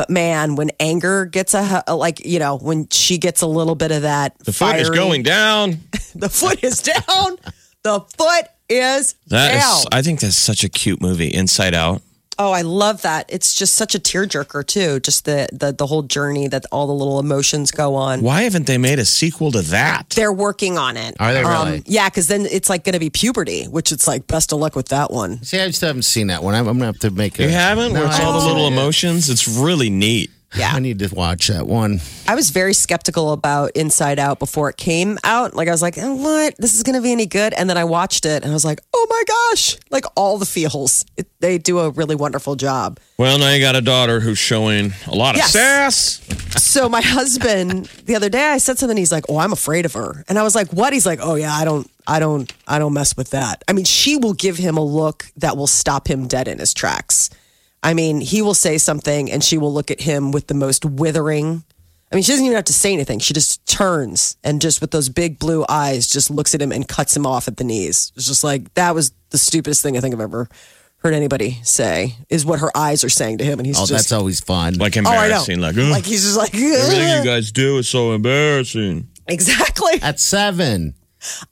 But 0.00 0.08
man, 0.08 0.56
when 0.56 0.70
anger 0.80 1.26
gets 1.26 1.52
a 1.52 1.84
like, 1.94 2.24
you 2.24 2.38
know, 2.38 2.56
when 2.56 2.88
she 2.88 3.18
gets 3.18 3.42
a 3.42 3.46
little 3.46 3.74
bit 3.74 3.92
of 3.92 4.00
that, 4.00 4.38
The 4.38 4.50
foot 4.50 4.76
is 4.76 4.88
going 4.88 5.22
down. 5.24 5.76
The 6.14 6.30
foot 6.30 6.64
is 6.64 6.80
down. 6.80 7.36
the 7.82 8.00
foot 8.16 8.46
is 8.70 9.14
That 9.26 9.52
down. 9.60 9.78
is, 9.80 9.86
I 9.92 10.00
think 10.00 10.20
that's 10.20 10.36
such 10.38 10.64
a 10.64 10.70
cute 10.70 11.02
movie. 11.02 11.28
Inside 11.28 11.74
Out. 11.74 12.00
Oh, 12.42 12.52
I 12.52 12.62
love 12.62 13.02
that. 13.02 13.26
It's 13.28 13.54
just 13.54 13.74
such 13.74 13.94
a 13.94 13.98
tearjerker 13.98 14.66
too. 14.66 14.98
Just 15.00 15.26
the 15.26 15.46
the 15.52 15.72
the 15.72 15.86
whole 15.86 16.02
journey 16.02 16.48
that 16.48 16.64
all 16.72 16.86
the 16.86 16.94
little 16.94 17.20
emotions 17.20 17.70
go 17.70 17.94
on. 17.96 18.22
Why 18.22 18.42
haven't 18.42 18.66
they 18.66 18.78
made 18.78 18.98
a 18.98 19.04
sequel 19.04 19.52
to 19.52 19.60
that? 19.60 20.08
They're 20.16 20.32
working 20.32 20.78
on 20.78 20.96
it. 20.96 21.16
Are 21.20 21.34
they 21.34 21.42
um, 21.42 21.66
really? 21.68 21.82
yeah, 21.84 22.08
because 22.08 22.28
then 22.28 22.46
it's 22.46 22.70
like 22.70 22.82
going 22.84 22.94
to 22.94 22.98
be 22.98 23.10
puberty, 23.10 23.66
which 23.66 23.92
it's 23.92 24.08
like 24.08 24.26
best 24.26 24.54
of 24.54 24.58
luck 24.58 24.74
with 24.74 24.88
that 24.88 25.10
one. 25.10 25.42
See, 25.42 25.60
I 25.60 25.66
just 25.66 25.82
haven't 25.82 26.04
seen 26.04 26.28
that 26.28 26.42
one. 26.42 26.54
I'm, 26.54 26.60
I'm 26.66 26.78
going 26.78 26.92
to 26.94 26.98
have 26.98 26.98
to 27.00 27.10
make 27.10 27.38
a. 27.38 27.42
You 27.42 27.50
haven't? 27.50 27.92
No, 27.92 28.00
Where 28.00 28.08
it's 28.08 28.18
I 28.18 28.24
all 28.24 28.32
the 28.32 28.38
haven't 28.40 28.54
little 28.54 28.68
seen 28.68 28.72
it 28.72 28.76
yet. 28.76 28.82
emotions? 28.82 29.28
It's 29.28 29.46
really 29.46 29.90
neat. 29.90 30.30
Yeah. 30.56 30.72
I 30.74 30.80
need 30.80 30.98
to 30.98 31.14
watch 31.14 31.46
that 31.48 31.66
one. 31.68 32.00
I 32.26 32.34
was 32.34 32.50
very 32.50 32.74
skeptical 32.74 33.32
about 33.32 33.70
Inside 33.76 34.18
Out 34.18 34.38
before 34.40 34.68
it 34.68 34.76
came 34.76 35.16
out. 35.22 35.54
Like 35.54 35.68
I 35.68 35.70
was 35.70 35.80
like, 35.82 35.96
oh, 35.96 36.14
"What? 36.16 36.56
This 36.58 36.74
is 36.74 36.82
going 36.82 36.96
to 36.96 37.02
be 37.02 37.12
any 37.12 37.26
good?" 37.26 37.52
And 37.54 37.70
then 37.70 37.78
I 37.78 37.84
watched 37.84 38.26
it, 38.26 38.42
and 38.42 38.50
I 38.50 38.54
was 38.54 38.64
like, 38.64 38.80
"Oh 38.92 39.06
my 39.08 39.22
gosh!" 39.52 39.76
Like 39.90 40.04
all 40.16 40.38
the 40.38 40.46
feels. 40.46 41.04
It, 41.16 41.28
they 41.38 41.58
do 41.58 41.78
a 41.78 41.90
really 41.90 42.16
wonderful 42.16 42.56
job. 42.56 42.98
Well, 43.16 43.38
now 43.38 43.50
you 43.52 43.60
got 43.60 43.76
a 43.76 43.80
daughter 43.80 44.18
who's 44.18 44.38
showing 44.38 44.92
a 45.06 45.14
lot 45.14 45.34
of 45.34 45.38
Yes. 45.38 45.52
sass. 45.52 46.20
So 46.62 46.88
my 46.88 47.00
husband, 47.00 47.86
the 48.06 48.16
other 48.16 48.28
day, 48.28 48.50
I 48.50 48.58
said 48.58 48.76
something. 48.78 48.96
He's 48.96 49.12
like, 49.12 49.24
"Oh, 49.28 49.38
I'm 49.38 49.52
afraid 49.52 49.86
of 49.86 49.92
her," 49.94 50.24
and 50.28 50.36
I 50.36 50.42
was 50.42 50.56
like, 50.56 50.72
"What?" 50.72 50.92
He's 50.92 51.06
like, 51.06 51.20
"Oh 51.22 51.36
yeah, 51.36 51.54
I 51.54 51.64
don't, 51.64 51.88
I 52.08 52.18
don't, 52.18 52.52
I 52.66 52.80
don't 52.80 52.92
mess 52.92 53.16
with 53.16 53.30
that." 53.30 53.62
I 53.68 53.72
mean, 53.72 53.84
she 53.84 54.16
will 54.16 54.34
give 54.34 54.56
him 54.56 54.76
a 54.76 54.84
look 54.84 55.26
that 55.36 55.56
will 55.56 55.68
stop 55.68 56.08
him 56.08 56.26
dead 56.26 56.48
in 56.48 56.58
his 56.58 56.74
tracks. 56.74 57.30
I 57.82 57.94
mean, 57.94 58.20
he 58.20 58.42
will 58.42 58.54
say 58.54 58.76
something, 58.78 59.30
and 59.30 59.42
she 59.42 59.56
will 59.58 59.72
look 59.72 59.90
at 59.90 60.00
him 60.02 60.32
with 60.32 60.48
the 60.48 60.54
most 60.54 60.84
withering. 60.84 61.64
I 62.12 62.16
mean, 62.16 62.22
she 62.24 62.32
doesn't 62.32 62.44
even 62.44 62.56
have 62.56 62.64
to 62.64 62.72
say 62.72 62.92
anything. 62.92 63.20
She 63.20 63.32
just 63.32 63.64
turns 63.66 64.36
and 64.42 64.60
just 64.60 64.80
with 64.80 64.90
those 64.90 65.08
big 65.08 65.38
blue 65.38 65.64
eyes, 65.68 66.06
just 66.08 66.28
looks 66.30 66.54
at 66.54 66.60
him 66.60 66.72
and 66.72 66.86
cuts 66.86 67.16
him 67.16 67.24
off 67.24 67.46
at 67.48 67.56
the 67.56 67.64
knees. 67.64 68.12
It's 68.16 68.26
just 68.26 68.42
like 68.44 68.74
that 68.74 68.94
was 68.94 69.12
the 69.30 69.38
stupidest 69.38 69.80
thing 69.82 69.96
I 69.96 70.00
think 70.00 70.14
I've 70.14 70.20
ever 70.20 70.48
heard 70.98 71.14
anybody 71.14 71.60
say. 71.62 72.16
Is 72.28 72.44
what 72.44 72.58
her 72.58 72.76
eyes 72.76 73.04
are 73.04 73.08
saying 73.08 73.38
to 73.38 73.44
him, 73.44 73.58
and 73.60 73.66
he's 73.66 73.76
Oh, 73.78 73.82
just 73.82 73.92
that's 73.92 74.12
always 74.12 74.40
fun. 74.40 74.74
Like 74.74 74.96
Oh, 74.96 75.00
embarrassing. 75.00 75.60
like, 75.60 75.78
"Ugh, 75.78 75.88
like 75.90 76.04
he's 76.04 76.24
just 76.24 76.36
like 76.36 76.52
everything 76.54 77.18
you 77.18 77.24
guys 77.24 77.52
do 77.52 77.78
is 77.78 77.88
so 77.88 78.12
embarrassing. 78.12 79.08
exactly. 79.28 80.02
At 80.02 80.18
seven. 80.20 80.94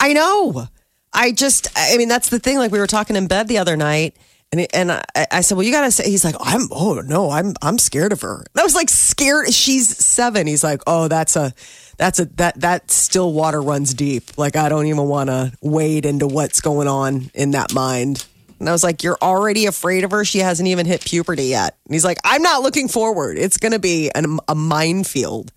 I 0.01 0.13
know. 0.13 0.67
I 1.13 1.33
just, 1.33 1.69
I 1.77 1.97
mean, 1.97 2.09
that's 2.09 2.29
the 2.31 2.39
thing. 2.39 2.59
Like 2.59 2.73
we 2.73 2.79
were 2.81 2.87
talking 2.87 3.17
in 3.17 3.29
bed 3.29 3.49
the 3.49 3.59
other 3.59 3.77
night, 3.77 4.17
and 4.53 4.67
and 4.75 4.93
I, 4.93 5.05
I 5.31 5.41
said, 5.43 5.57
well, 5.57 5.67
you 5.67 5.73
gotta 5.73 5.91
say. 5.91 6.09
He's 6.09 6.25
like, 6.25 6.37
I'm. 6.41 6.69
Oh 6.71 7.03
no, 7.05 7.31
I'm. 7.31 7.55
I'm 7.61 7.79
scared 7.79 8.13
of 8.13 8.23
her. 8.23 8.37
And 8.37 8.61
I 8.61 8.63
was 8.63 8.75
like, 8.75 8.89
scared. 8.89 9.53
She's 9.53 9.89
seven. 9.97 10.47
He's 10.47 10.65
like, 10.65 10.83
oh, 10.87 11.09
that's 11.09 11.37
a, 11.37 11.53
that's 11.99 12.19
a 12.19 12.25
that 12.37 12.61
that 12.61 12.91
still 12.91 13.33
water 13.33 13.61
runs 13.61 13.93
deep. 13.93 14.39
Like 14.39 14.57
I 14.57 14.69
don't 14.69 14.87
even 14.87 15.07
want 15.07 15.29
to 15.29 15.53
wade 15.61 16.07
into 16.07 16.27
what's 16.27 16.61
going 16.61 16.89
on 16.89 17.31
in 17.35 17.51
that 17.53 17.75
mind. 17.75 18.27
And 18.59 18.69
I 18.69 18.73
was 18.73 18.83
like, 18.83 19.03
you're 19.03 19.19
already 19.23 19.67
afraid 19.67 20.03
of 20.03 20.11
her. 20.11 20.25
She 20.25 20.39
hasn't 20.39 20.69
even 20.69 20.87
hit 20.87 21.05
puberty 21.05 21.45
yet. 21.45 21.77
And 21.85 21.95
he's 21.95 22.05
like, 22.05 22.19
I'm 22.25 22.43
not 22.43 22.63
looking 22.63 22.89
forward. 22.89 23.39
It's 23.39 23.59
gonna 23.59 23.79
be 23.79 24.11
an, 24.15 24.41
a 24.49 24.55
minefield 24.55 25.53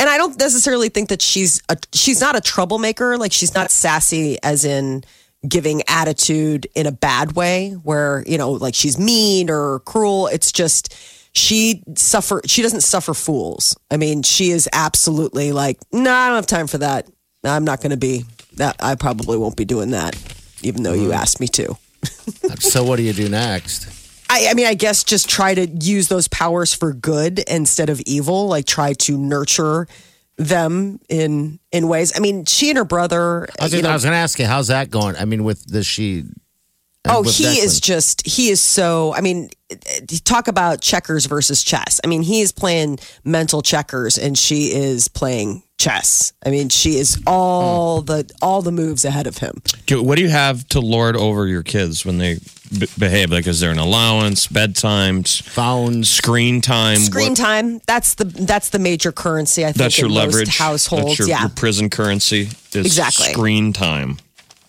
and 0.00 0.08
I 0.08 0.16
don't 0.16 0.38
necessarily 0.38 0.88
think 0.88 1.10
that 1.10 1.20
she's 1.20 1.62
a, 1.68 1.76
she's 1.92 2.22
not 2.22 2.34
a 2.34 2.40
troublemaker. 2.40 3.18
Like 3.18 3.34
she's 3.34 3.54
not 3.54 3.70
sassy, 3.70 4.38
as 4.42 4.64
in 4.64 5.04
giving 5.46 5.82
attitude 5.88 6.66
in 6.74 6.86
a 6.86 6.92
bad 6.92 7.32
way, 7.32 7.72
where 7.82 8.22
you 8.26 8.38
know, 8.38 8.52
like 8.52 8.74
she's 8.74 8.98
mean 8.98 9.50
or 9.50 9.80
cruel. 9.80 10.26
It's 10.28 10.52
just 10.52 10.94
she 11.32 11.82
suffer. 11.96 12.42
She 12.46 12.62
doesn't 12.62 12.82
suffer 12.82 13.14
fools. 13.14 13.76
I 13.90 13.96
mean, 13.96 14.22
she 14.22 14.50
is 14.50 14.68
absolutely 14.72 15.52
like, 15.52 15.78
no, 15.92 16.12
I 16.12 16.28
don't 16.28 16.36
have 16.36 16.46
time 16.46 16.66
for 16.66 16.78
that. 16.78 17.08
I'm 17.44 17.64
not 17.64 17.80
going 17.80 17.90
to 17.90 17.96
be 17.96 18.24
that. 18.56 18.76
I 18.80 18.94
probably 18.94 19.38
won't 19.38 19.56
be 19.56 19.64
doing 19.64 19.90
that, 19.90 20.16
even 20.62 20.82
though 20.82 20.92
you 20.92 21.08
mm-hmm. 21.08 21.12
asked 21.12 21.40
me 21.40 21.48
to. 21.48 21.76
so 22.58 22.84
what 22.84 22.96
do 22.96 23.02
you 23.02 23.12
do 23.12 23.28
next? 23.28 23.96
I, 24.28 24.48
I 24.50 24.54
mean, 24.54 24.66
I 24.66 24.74
guess 24.74 25.02
just 25.02 25.28
try 25.28 25.54
to 25.54 25.66
use 25.66 26.08
those 26.08 26.28
powers 26.28 26.72
for 26.72 26.92
good 26.92 27.40
instead 27.40 27.88
of 27.90 28.00
evil. 28.06 28.46
Like 28.46 28.66
try 28.66 28.92
to 28.92 29.18
nurture 29.18 29.88
them 30.40 30.98
in 31.08 31.60
in 31.70 31.86
ways. 31.86 32.12
I 32.16 32.20
mean, 32.20 32.46
she 32.46 32.70
and 32.70 32.78
her 32.78 32.84
brother. 32.84 33.46
I 33.60 33.64
was, 33.64 33.72
you 33.74 33.82
gonna- 33.82 33.94
know, 33.94 33.98
going 34.00 34.12
to 34.12 34.16
ask 34.18 34.38
you, 34.38 34.46
how's 34.46 34.68
that 34.68 34.90
going? 34.90 35.14
I 35.16 35.24
mean, 35.26 35.44
with 35.44 35.64
the 35.66 35.82
she. 35.84 36.24
Oh, 37.08 37.22
with 37.22 37.36
he 37.36 37.44
is 37.44 37.80
just 37.80 38.26
he 38.26 38.50
is 38.50 38.60
so. 38.60 39.14
I 39.14 39.20
mean, 39.20 39.50
talk 40.24 40.48
about 40.48 40.80
checkers 40.80 41.26
versus 41.26 41.62
chess. 41.62 42.00
I 42.04 42.06
mean, 42.06 42.22
he 42.22 42.40
is 42.40 42.52
playing 42.52 42.98
mental 43.24 43.62
checkers, 43.62 44.18
and 44.18 44.36
she 44.36 44.72
is 44.72 45.08
playing 45.08 45.62
chess. 45.78 46.32
I 46.44 46.50
mean, 46.50 46.68
she 46.68 46.98
is 46.98 47.20
all 47.26 48.02
mm. 48.02 48.06
the 48.06 48.30
all 48.42 48.62
the 48.62 48.72
moves 48.72 49.04
ahead 49.04 49.26
of 49.26 49.38
him. 49.38 49.62
What 49.90 50.16
do 50.16 50.22
you 50.22 50.28
have 50.28 50.68
to 50.68 50.80
lord 50.80 51.16
over 51.16 51.46
your 51.46 51.62
kids 51.62 52.04
when 52.04 52.18
they 52.18 52.38
b- 52.78 52.86
behave? 52.98 53.30
Like, 53.30 53.46
is 53.46 53.60
there 53.60 53.70
an 53.70 53.78
allowance, 53.78 54.46
bedtimes, 54.46 55.42
phones. 55.42 56.08
screen 56.08 56.60
time? 56.60 56.98
Screen 56.98 57.30
What- 57.30 57.38
time. 57.38 57.80
That's 57.86 58.14
the 58.14 58.24
that's 58.24 58.70
the 58.70 58.78
major 58.78 59.12
currency. 59.12 59.64
I 59.64 59.68
think 59.68 59.76
That's 59.76 59.98
your 59.98 60.08
in 60.08 60.14
most 60.14 60.34
leverage. 60.34 60.56
households. 60.56 61.04
That's 61.06 61.18
your, 61.20 61.28
yeah, 61.28 61.40
your 61.40 61.50
prison 61.50 61.88
currency. 61.88 62.50
Is 62.72 62.86
Exactly. 62.86 63.32
Screen 63.32 63.72
time. 63.72 64.18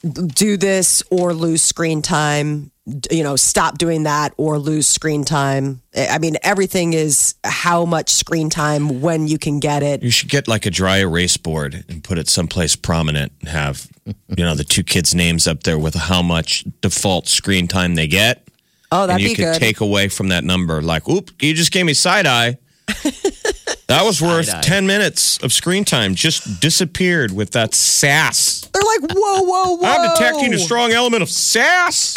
Do 0.04 0.58
this 0.58 1.04
or 1.12 1.34
lose 1.34 1.62
screen 1.62 2.02
time 2.02 2.72
you 3.12 3.24
know 3.24 3.36
stop 3.36 3.78
doing 3.78 4.04
that 4.04 4.34
or 4.38 4.58
lose 4.58 4.88
screen 4.88 5.24
time 5.24 5.80
i 5.96 6.18
mean 6.18 6.36
everything 6.42 6.94
is 6.94 7.36
how 7.44 7.86
much 7.86 8.10
screen 8.10 8.50
time 8.50 9.02
when 9.02 9.28
you 9.28 9.38
can 9.38 9.60
get 9.60 9.84
it 9.84 10.02
You 10.02 10.10
should 10.10 10.30
get 10.30 10.48
like 10.48 10.66
a 10.66 10.72
dry 10.72 10.98
erase 10.98 11.38
board 11.38 11.86
and 11.88 12.04
put 12.04 12.18
it 12.18 12.28
someplace 12.28 12.76
prominent 12.76 13.32
and 13.42 13.50
have, 13.50 13.88
you 14.06 14.44
know, 14.44 14.56
the 14.56 14.64
two 14.64 14.84
kids' 14.84 15.14
names 15.14 15.48
up 15.48 15.62
there 15.64 15.78
with 15.78 15.94
how 15.94 16.24
much 16.24 16.66
default 16.82 17.28
screen 17.28 17.68
time 17.68 17.94
they 17.96 18.08
get. 18.08 18.48
oh 18.92 19.04
and 19.04 19.12
that'd 19.12 19.22
you 19.22 19.30
be 19.30 19.36
could 19.36 19.54
good 19.54 19.60
take 19.60 19.80
away 19.80 20.08
from 20.08 20.30
that 20.30 20.44
number, 20.44 20.82
like, 20.82 21.08
oop, 21.08 21.30
you 21.40 21.54
just 21.54 21.72
gave 21.72 21.86
me 21.86 21.94
side 21.94 22.26
eye. 22.26 22.58
that 23.92 24.06
was 24.06 24.22
worth 24.22 24.48
Side-eye. 24.48 24.62
10 24.62 24.88
minutes 24.88 25.38
of 25.44 25.52
screen 25.54 25.86
time, 25.86 26.16
just 26.16 26.60
disappeared 26.60 27.32
with 27.32 27.52
that 27.52 27.74
sass. 27.74 28.68
they're 28.74 28.82
like 28.84 29.12
whoa 29.12 29.42
whoa 29.44 29.78
whoa 29.78 29.88
I'm 29.88 30.16
detecting 30.16 30.54
a 30.54 30.60
strong 30.60 30.92
element 30.92 31.24
of 31.24 31.30
sass. 31.30 32.14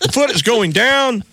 the 0.00 0.10
foot 0.12 0.30
is 0.30 0.42
going 0.42 0.72
down. 0.72 1.24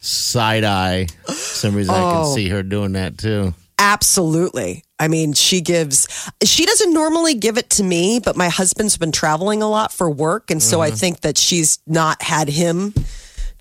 Side 0.00 0.64
eye. 0.64 1.06
For 1.26 1.32
some 1.32 1.74
reason, 1.74 1.94
I 1.94 1.98
can 1.98 2.24
Oh. 2.24 2.34
see 2.34 2.48
her 2.48 2.62
doing 2.62 2.92
that 2.92 3.18
too. 3.18 3.54
Absolutely. 3.78 4.84
I 4.98 5.08
mean, 5.08 5.32
she 5.32 5.60
gives, 5.62 6.06
she 6.44 6.66
doesn't 6.66 6.92
normally 6.92 7.34
give 7.34 7.56
it 7.56 7.70
to 7.70 7.82
me, 7.82 8.20
but 8.22 8.36
my 8.36 8.48
husband's 8.50 8.98
been 8.98 9.12
traveling 9.12 9.62
a 9.62 9.68
lot 9.68 9.92
for 9.92 10.10
work. 10.10 10.50
And 10.50 10.62
so 10.62 10.82
I 10.82 10.88
mm-hmm. 10.88 10.96
think 10.96 11.20
that 11.20 11.38
she's 11.38 11.78
not 11.86 12.22
had 12.22 12.48
him 12.48 12.92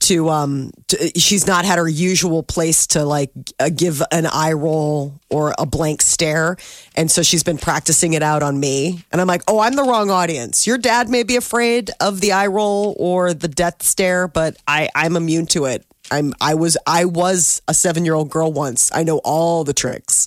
to, 0.01 0.29
um, 0.29 0.71
to, 0.87 1.19
she's 1.19 1.45
not 1.45 1.65
had 1.65 1.77
her 1.77 1.87
usual 1.87 2.43
place 2.43 2.87
to 2.87 3.03
like 3.03 3.31
uh, 3.59 3.69
give 3.69 4.01
an 4.11 4.25
eye 4.25 4.53
roll 4.53 5.19
or 5.29 5.53
a 5.57 5.65
blank 5.65 6.01
stare. 6.01 6.57
And 6.95 7.09
so 7.09 7.21
she's 7.21 7.43
been 7.43 7.57
practicing 7.57 8.13
it 8.13 8.23
out 8.23 8.43
on 8.43 8.59
me. 8.59 9.03
And 9.11 9.19
I'm 9.21 9.27
like, 9.27 9.43
oh, 9.47 9.59
I'm 9.59 9.75
the 9.75 9.83
wrong 9.83 10.09
audience. 10.09 10.65
Your 10.65 10.77
dad 10.77 11.09
may 11.09 11.23
be 11.23 11.35
afraid 11.35 11.91
of 11.99 12.21
the 12.21 12.31
eye 12.31 12.47
roll 12.47 12.95
or 12.97 13.33
the 13.33 13.47
death 13.47 13.83
stare, 13.83 14.27
but 14.27 14.57
I, 14.67 14.89
I'm 14.95 15.15
immune 15.15 15.45
to 15.47 15.65
it. 15.65 15.85
I'm 16.11 16.33
I 16.41 16.55
was 16.55 16.75
I 16.87 17.05
was 17.05 17.61
a 17.67 17.73
seven 17.73 18.03
year 18.03 18.15
old 18.15 18.31
girl 18.31 18.51
once. 18.51 18.89
I 18.93 19.03
know 19.03 19.19
all 19.23 19.63
the 19.63 19.73
tricks. 19.73 20.25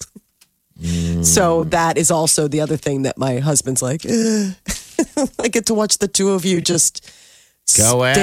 So 1.23 1.65
that 1.65 1.97
is 1.97 2.11
also 2.11 2.49
the 2.49 2.61
other 2.61 2.77
thing 2.77 3.03
that 3.03 3.17
my 3.17 3.39
husband's 3.39 3.83
like. 3.83 4.05
I 4.07 5.49
get 5.49 5.67
to 5.67 5.75
watch 5.75 5.99
the 5.99 6.09
two 6.09 6.31
of 6.31 6.45
you 6.45 6.61
just 6.61 7.09
Go 7.77 8.05
at 8.05 8.17
it. 8.17 8.23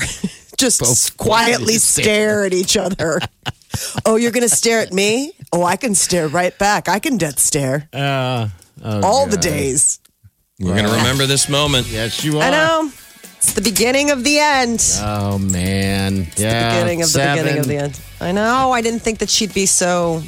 stare, 0.58 0.68
just 0.68 0.80
Both 0.80 1.16
quietly 1.16 1.54
quietly 1.54 1.74
stare 1.78 2.44
at 2.44 2.52
each 2.52 2.76
other. 2.76 3.20
oh, 4.04 4.16
you're 4.16 4.32
gonna 4.32 4.48
stare 4.48 4.80
at 4.80 4.92
me? 4.92 5.32
Oh, 5.52 5.62
I 5.64 5.76
can 5.76 5.94
stare 5.94 6.28
right 6.28 6.56
back. 6.58 6.88
I 6.88 6.98
can 6.98 7.16
death 7.16 7.38
stare 7.38 7.88
Uh, 7.92 8.48
oh, 8.84 9.00
all 9.02 9.26
the 9.26 9.36
days. 9.36 10.00
We're 10.60 10.74
going 10.74 10.86
to 10.86 10.90
remember 10.92 11.24
this 11.26 11.48
moment. 11.48 11.86
Yes, 11.86 12.24
you 12.24 12.38
are. 12.38 12.42
I 12.42 12.50
know. 12.50 12.90
It's 13.36 13.52
the 13.52 13.60
beginning 13.60 14.10
of 14.10 14.24
the 14.24 14.40
end. 14.40 14.80
Oh 15.00 15.38
man, 15.38 16.26
yeah. 16.36 16.74
The 16.74 16.80
beginning 16.80 17.02
of 17.02 17.12
the 17.12 17.18
beginning 17.20 17.58
of 17.58 17.66
the 17.68 17.76
end. 17.76 18.00
I 18.20 18.32
know. 18.32 18.72
I 18.72 18.80
didn't 18.82 18.98
think 19.00 19.20
that 19.20 19.30
she'd 19.30 19.54
be 19.54 19.66
so 19.66 20.20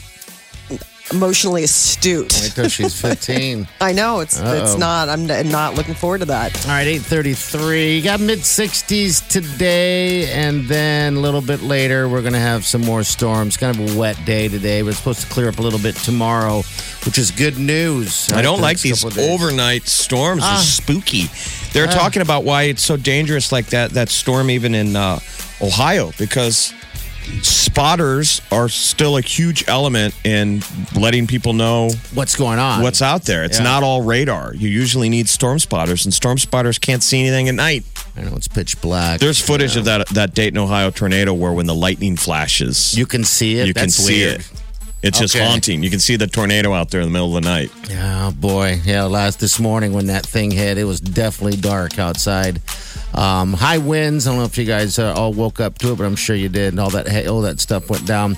emotionally 1.13 1.65
astute. 1.65 2.33
Wait 2.41 2.53
till 2.53 2.69
she's 2.69 2.99
fifteen. 3.01 3.67
I 3.81 3.93
know 3.93 4.21
it's 4.21 4.39
it's 4.39 4.73
Uh-oh. 4.73 4.77
not. 4.79 5.09
I'm 5.09 5.27
not 5.27 5.75
looking 5.75 5.95
forward 5.95 6.19
to 6.19 6.25
that. 6.27 6.55
All 6.67 6.73
right, 6.73 6.87
833. 6.87 7.97
You 7.97 8.03
got 8.03 8.21
mid 8.21 8.41
60s 8.41 9.27
today, 9.29 10.31
and 10.33 10.67
then 10.69 11.17
a 11.17 11.21
little 11.21 11.41
bit 11.43 11.63
later, 11.63 12.09
we're 12.09 12.21
going 12.23 12.33
to 12.35 12.39
have 12.39 12.65
some 12.65 12.81
more 12.83 13.03
storms. 13.03 13.57
Kind 13.57 13.79
of 13.79 13.95
a 13.95 13.99
wet 13.99 14.19
day 14.25 14.49
today, 14.49 14.83
but 14.83 14.89
it's 14.89 14.99
supposed 14.99 15.21
to 15.23 15.27
clear 15.29 15.49
up 15.49 15.59
a 15.59 15.63
little 15.63 15.79
bit 15.79 15.97
tomorrow, 15.97 16.63
which 17.05 17.19
is 17.19 17.31
good 17.31 17.59
news. 17.59 18.31
I 18.33 18.43
don't 18.43 18.57
The 18.59 18.63
like 18.63 18.81
these 18.81 19.03
couple 19.03 19.09
of 19.09 19.15
days. 19.17 19.31
overnight 19.31 19.87
storms. 19.89 20.43
Ah. 20.45 20.55
They're 20.57 20.63
spooky. 20.65 21.27
They're 21.73 21.87
talking 21.87 22.23
about 22.23 22.45
why 22.45 22.65
it's 22.65 22.83
so 22.83 22.97
dangerous, 22.97 23.53
like 23.53 23.67
that 23.67 23.91
that 23.93 24.09
storm 24.09 24.51
even 24.51 24.75
in 24.75 24.97
uh, 24.97 25.21
Ohio, 25.63 26.13
because 26.19 26.75
spotters 27.43 28.41
are 28.51 28.69
still 28.69 29.17
a 29.17 29.21
huge 29.21 29.65
element 29.69 30.15
in 30.25 30.63
letting 30.99 31.27
people 31.27 31.53
know 31.53 31.91
What's 32.15 32.37
going 32.37 32.59
on? 32.59 32.83
what's 32.83 33.03
out 33.03 33.25
there. 33.25 33.45
It's 33.45 33.59
Yeah. 33.59 33.65
not 33.65 33.83
all 33.83 34.03
radar. 34.03 34.55
You 34.55 34.69
usually 34.69 35.09
need 35.09 35.29
storm 35.29 35.59
spotters, 35.59 36.05
and 36.05 36.13
storm 36.15 36.39
spotters 36.39 36.79
can't 36.79 37.03
see 37.03 37.21
anything 37.21 37.49
at 37.49 37.55
night. 37.55 37.85
I 38.17 38.23
know 38.23 38.35
it's 38.37 38.49
pitch 38.49 38.81
black. 38.81 39.21
There's 39.21 39.41
footage 39.41 39.77
of 39.77 39.85
that 39.85 40.09
that 40.09 40.35
Dayton, 40.35 40.59
Ohio 40.59 40.91
tornado 40.91 41.33
where 41.33 41.53
when 41.53 41.67
the 41.67 41.75
lightning 41.75 42.17
flashes, 42.17 42.95
You 42.97 43.07
can 43.07 43.25
see 43.25 43.59
it. 43.59 43.67
you 43.67 43.75
can 43.75 43.91
see 43.91 44.25
weird. 44.25 44.41
it. 44.41 44.47
It's 45.03 45.19
just 45.19 45.37
haunting. 45.37 45.83
You 45.83 45.91
can 45.91 45.99
see 45.99 46.17
the 46.17 46.27
tornado 46.27 46.75
out 46.75 46.91
there 46.91 47.01
in 47.01 47.07
the 47.07 47.13
middle 47.13 47.35
of 47.37 47.43
the 47.43 47.49
night. 47.49 47.71
Oh 47.93 48.33
boy, 48.33 48.81
yeah. 48.85 49.05
Last 49.05 49.41
this 49.41 49.59
morning 49.59 49.93
when 49.93 50.07
that 50.07 50.27
thing 50.27 50.51
hit, 50.51 50.77
it 50.77 50.85
was 50.85 51.01
definitely 51.01 51.59
dark 51.59 51.99
outside. 51.99 52.61
Um, 53.15 53.55
high 53.55 53.79
winds. 53.79 54.27
I 54.27 54.31
don't 54.31 54.39
know 54.39 54.45
if 54.45 54.59
you 54.59 54.67
guys 54.67 54.99
uh, 54.99 55.15
all 55.15 55.33
woke 55.33 55.59
up 55.59 55.79
to 55.79 55.93
it, 55.93 55.99
but 55.99 56.05
I'm 56.05 56.17
sure 56.17 56.37
you 56.37 56.49
did. 56.49 56.75
And 56.75 56.81
all 56.81 56.91
that, 56.91 57.27
all 57.27 57.41
that 57.43 57.61
stuff 57.61 57.89
went 57.91 58.07
down. 58.07 58.37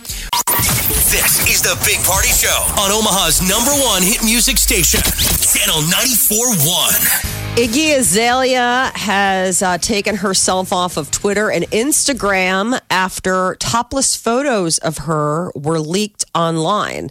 This 1.13 1.47
is 1.47 1.61
the 1.61 1.79
Big 1.85 2.03
Party 2.07 2.31
Show 2.31 2.65
on 2.81 2.91
Omaha's 2.91 3.47
number 3.47 3.71
one 3.71 4.03
hit 4.03 4.25
music 4.25 4.57
station, 4.57 5.03
Channel 5.03 5.83
94.1. 5.83 7.55
Iggy 7.55 7.99
Azalea 7.99 8.91
has 8.95 9.61
uh, 9.61 9.77
taken 9.77 10.17
herself 10.17 10.73
off 10.73 10.97
of 10.97 11.11
Twitter 11.11 11.51
and 11.51 11.65
Instagram 11.65 12.81
after 12.89 13.57
topless 13.57 14.17
photos 14.17 14.79
of 14.79 14.97
her 14.97 15.53
were 15.55 15.81
leaked 15.81 16.25
online. 16.35 17.11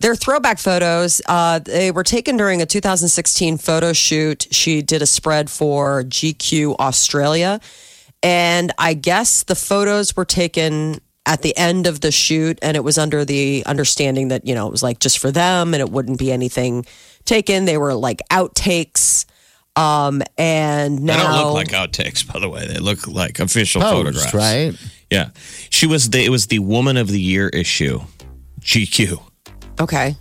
They're 0.00 0.16
throwback 0.16 0.58
photos. 0.58 1.22
Uh, 1.24 1.60
they 1.60 1.92
were 1.92 2.02
taken 2.02 2.36
during 2.36 2.62
a 2.62 2.66
2016 2.66 3.58
photo 3.58 3.92
shoot. 3.92 4.48
She 4.50 4.82
did 4.82 5.02
a 5.02 5.06
spread 5.06 5.50
for 5.50 6.02
GQ 6.02 6.80
Australia. 6.80 7.60
And 8.24 8.72
I 8.76 8.94
guess 8.94 9.44
the 9.44 9.54
photos 9.54 10.16
were 10.16 10.24
taken 10.24 11.00
at 11.26 11.42
the 11.42 11.56
end 11.56 11.86
of 11.86 12.00
the 12.00 12.12
shoot, 12.12 12.58
and 12.62 12.76
it 12.76 12.84
was 12.84 12.96
under 12.98 13.24
the 13.24 13.62
understanding 13.66 14.28
that, 14.28 14.46
you 14.46 14.54
know, 14.54 14.66
it 14.68 14.70
was 14.70 14.82
like 14.82 15.00
just 15.00 15.18
for 15.18 15.30
them 15.30 15.74
and 15.74 15.80
it 15.80 15.90
wouldn't 15.90 16.18
be 16.18 16.30
anything 16.32 16.86
taken. 17.24 17.64
They 17.64 17.76
were 17.76 17.94
like 17.94 18.22
outtakes. 18.30 19.26
Um, 19.74 20.22
and 20.38 21.06
They 21.06 21.12
don't 21.16 21.36
look 21.44 21.54
like 21.54 21.68
outtakes, 21.68 22.26
by 22.32 22.38
the 22.40 22.48
way. 22.48 22.66
They 22.66 22.78
look 22.78 23.06
like 23.06 23.40
official 23.40 23.82
Posed, 23.82 23.94
photographs. 23.96 24.34
right? 24.34 24.72
Yeah. 25.10 25.30
She 25.68 25.86
was 25.86 26.08
the 26.10 26.24
it 26.24 26.30
was 26.30 26.46
the 26.46 26.60
woman 26.60 26.96
of 26.96 27.08
the 27.08 27.20
year 27.20 27.48
issue. 27.50 28.00
GQ. 28.60 29.20
okay. 29.80 30.16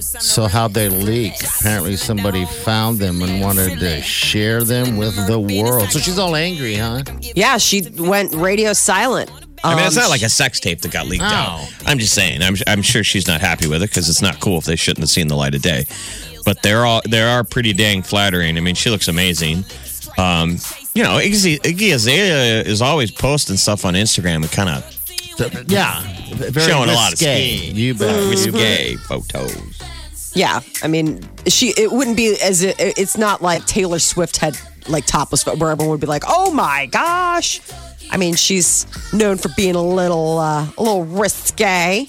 So 0.00 0.46
how'd 0.46 0.72
they 0.74 0.88
leak? 0.88 1.34
Apparently 1.44 1.96
somebody 1.96 2.46
found 2.46 2.98
them 2.98 3.20
and 3.22 3.42
wanted 3.42 3.78
to 3.80 4.00
share 4.00 4.62
them 4.64 4.96
with 4.96 5.14
the 5.26 5.38
world. 5.38 5.90
So 5.90 5.98
she's 5.98 6.18
all 6.18 6.34
angry, 6.34 6.76
huh? 6.76 7.02
Yeah, 7.20 7.58
she 7.58 7.82
went 7.98 8.34
radio 8.34 8.72
silent. 8.72 9.30
I 9.64 9.74
mean, 9.76 9.86
it's 9.86 9.96
Um, 9.96 10.02
not 10.02 10.10
like 10.10 10.22
a 10.22 10.28
sex 10.28 10.58
tape 10.60 10.80
that 10.82 10.90
got 10.92 11.06
leaked 11.06 11.22
out. 11.24 11.66
I'm 11.86 11.98
just 11.98 12.14
saying. 12.14 12.42
I'm, 12.42 12.56
I'm 12.66 12.82
sure 12.82 13.04
she's 13.04 13.26
not 13.28 13.40
happy 13.40 13.68
with 13.68 13.82
it 13.82 13.90
because 13.90 14.08
it's 14.08 14.22
not 14.22 14.40
cool 14.40 14.58
if 14.58 14.64
they 14.64 14.76
shouldn't 14.76 15.02
have 15.02 15.10
seen 15.10 15.28
the 15.28 15.36
light 15.36 15.54
of 15.54 15.62
day. 15.62 15.86
But 16.44 16.62
they're 16.62 16.84
all 16.84 17.00
they 17.08 17.22
are 17.22 17.44
pretty 17.44 17.72
dang 17.72 18.02
flattering. 18.02 18.56
I 18.56 18.60
mean, 18.60 18.74
she 18.74 18.90
looks 18.90 19.06
amazing. 19.08 19.64
Um, 20.18 20.58
you 20.94 21.02
know, 21.04 21.18
Iggy, 21.18 21.60
Iggy 21.60 21.94
Azalea 21.94 22.62
is 22.62 22.82
always 22.82 23.10
posting 23.12 23.56
stuff 23.56 23.84
on 23.84 23.94
Instagram 23.94 24.36
and 24.42 24.50
kind 24.50 24.68
of 24.68 25.64
Yeah. 25.70 26.02
Very 26.34 26.66
showing 26.66 26.88
a 26.90 26.94
lot 26.94 27.12
of 27.12 27.20
risque. 27.20 27.58
skin. 27.58 27.76
You 27.76 27.94
bet. 27.94 28.36
You 28.44 28.52
bet. 28.52 28.60
risque 28.60 28.96
photos. 28.96 29.80
Yeah, 30.34 30.60
I 30.82 30.88
mean, 30.88 31.28
she. 31.46 31.74
It 31.76 31.92
wouldn't 31.92 32.16
be 32.16 32.36
as 32.42 32.62
it, 32.62 32.74
it's 32.78 33.16
not 33.18 33.42
like 33.42 33.66
Taylor 33.66 33.98
Swift 33.98 34.38
had 34.38 34.56
like 34.88 35.04
topless, 35.06 35.44
but 35.44 35.58
where 35.58 35.70
everyone 35.70 35.90
would 35.90 36.00
be 36.00 36.06
like, 36.06 36.24
"Oh 36.26 36.50
my 36.52 36.86
gosh!" 36.86 37.60
I 38.12 38.18
mean, 38.18 38.34
she's 38.34 38.86
known 39.12 39.38
for 39.38 39.48
being 39.56 39.74
a 39.74 39.82
little, 39.82 40.38
uh, 40.38 40.66
a 40.76 40.82
little 40.82 41.04
risque. 41.04 42.06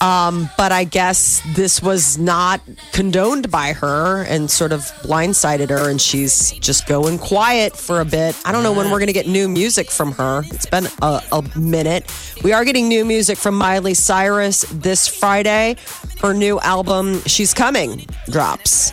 Um, 0.00 0.50
but 0.58 0.72
I 0.72 0.84
guess 0.84 1.42
this 1.54 1.82
was 1.82 2.18
not 2.18 2.60
condoned 2.92 3.50
by 3.50 3.72
her 3.72 4.24
and 4.24 4.50
sort 4.50 4.72
of 4.72 4.80
blindsided 5.02 5.70
her, 5.70 5.88
and 5.88 6.00
she's 6.00 6.52
just 6.52 6.86
going 6.86 7.18
quiet 7.18 7.74
for 7.74 8.00
a 8.00 8.04
bit. 8.04 8.36
I 8.44 8.52
don't 8.52 8.62
know 8.62 8.74
when 8.74 8.90
we're 8.90 8.98
going 8.98 9.06
to 9.06 9.14
get 9.14 9.26
new 9.26 9.48
music 9.48 9.90
from 9.90 10.12
her. 10.12 10.42
It's 10.46 10.66
been 10.66 10.86
a, 11.00 11.22
a 11.32 11.42
minute. 11.58 12.12
We 12.44 12.52
are 12.52 12.64
getting 12.64 12.88
new 12.88 13.06
music 13.06 13.38
from 13.38 13.54
Miley 13.54 13.94
Cyrus 13.94 14.66
this 14.70 15.08
Friday. 15.08 15.76
Her 16.20 16.34
new 16.34 16.60
album, 16.60 17.22
She's 17.22 17.54
Coming, 17.54 18.04
drops. 18.28 18.92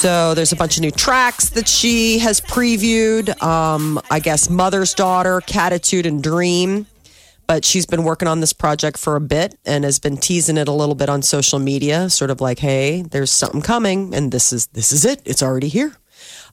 So 0.00 0.32
there's 0.32 0.50
a 0.50 0.56
bunch 0.56 0.78
of 0.78 0.80
new 0.80 0.90
tracks 0.90 1.50
that 1.50 1.68
she 1.68 2.20
has 2.20 2.40
previewed. 2.40 3.38
Um, 3.42 4.00
I 4.10 4.18
guess 4.18 4.48
Mother's 4.48 4.94
Daughter, 4.94 5.42
Cattitude, 5.42 6.06
and 6.06 6.22
Dream. 6.22 6.86
But 7.46 7.66
she's 7.66 7.84
been 7.84 8.02
working 8.02 8.26
on 8.26 8.40
this 8.40 8.54
project 8.54 8.96
for 8.96 9.14
a 9.14 9.20
bit 9.20 9.58
and 9.66 9.84
has 9.84 9.98
been 9.98 10.16
teasing 10.16 10.56
it 10.56 10.68
a 10.68 10.72
little 10.72 10.94
bit 10.94 11.10
on 11.10 11.20
social 11.20 11.58
media, 11.58 12.08
sort 12.08 12.30
of 12.30 12.40
like, 12.40 12.60
"Hey, 12.60 13.02
there's 13.02 13.30
something 13.30 13.60
coming, 13.60 14.14
and 14.14 14.32
this 14.32 14.54
is 14.54 14.68
this 14.68 14.90
is 14.90 15.04
it. 15.04 15.20
It's 15.26 15.42
already 15.42 15.68
here." 15.68 15.94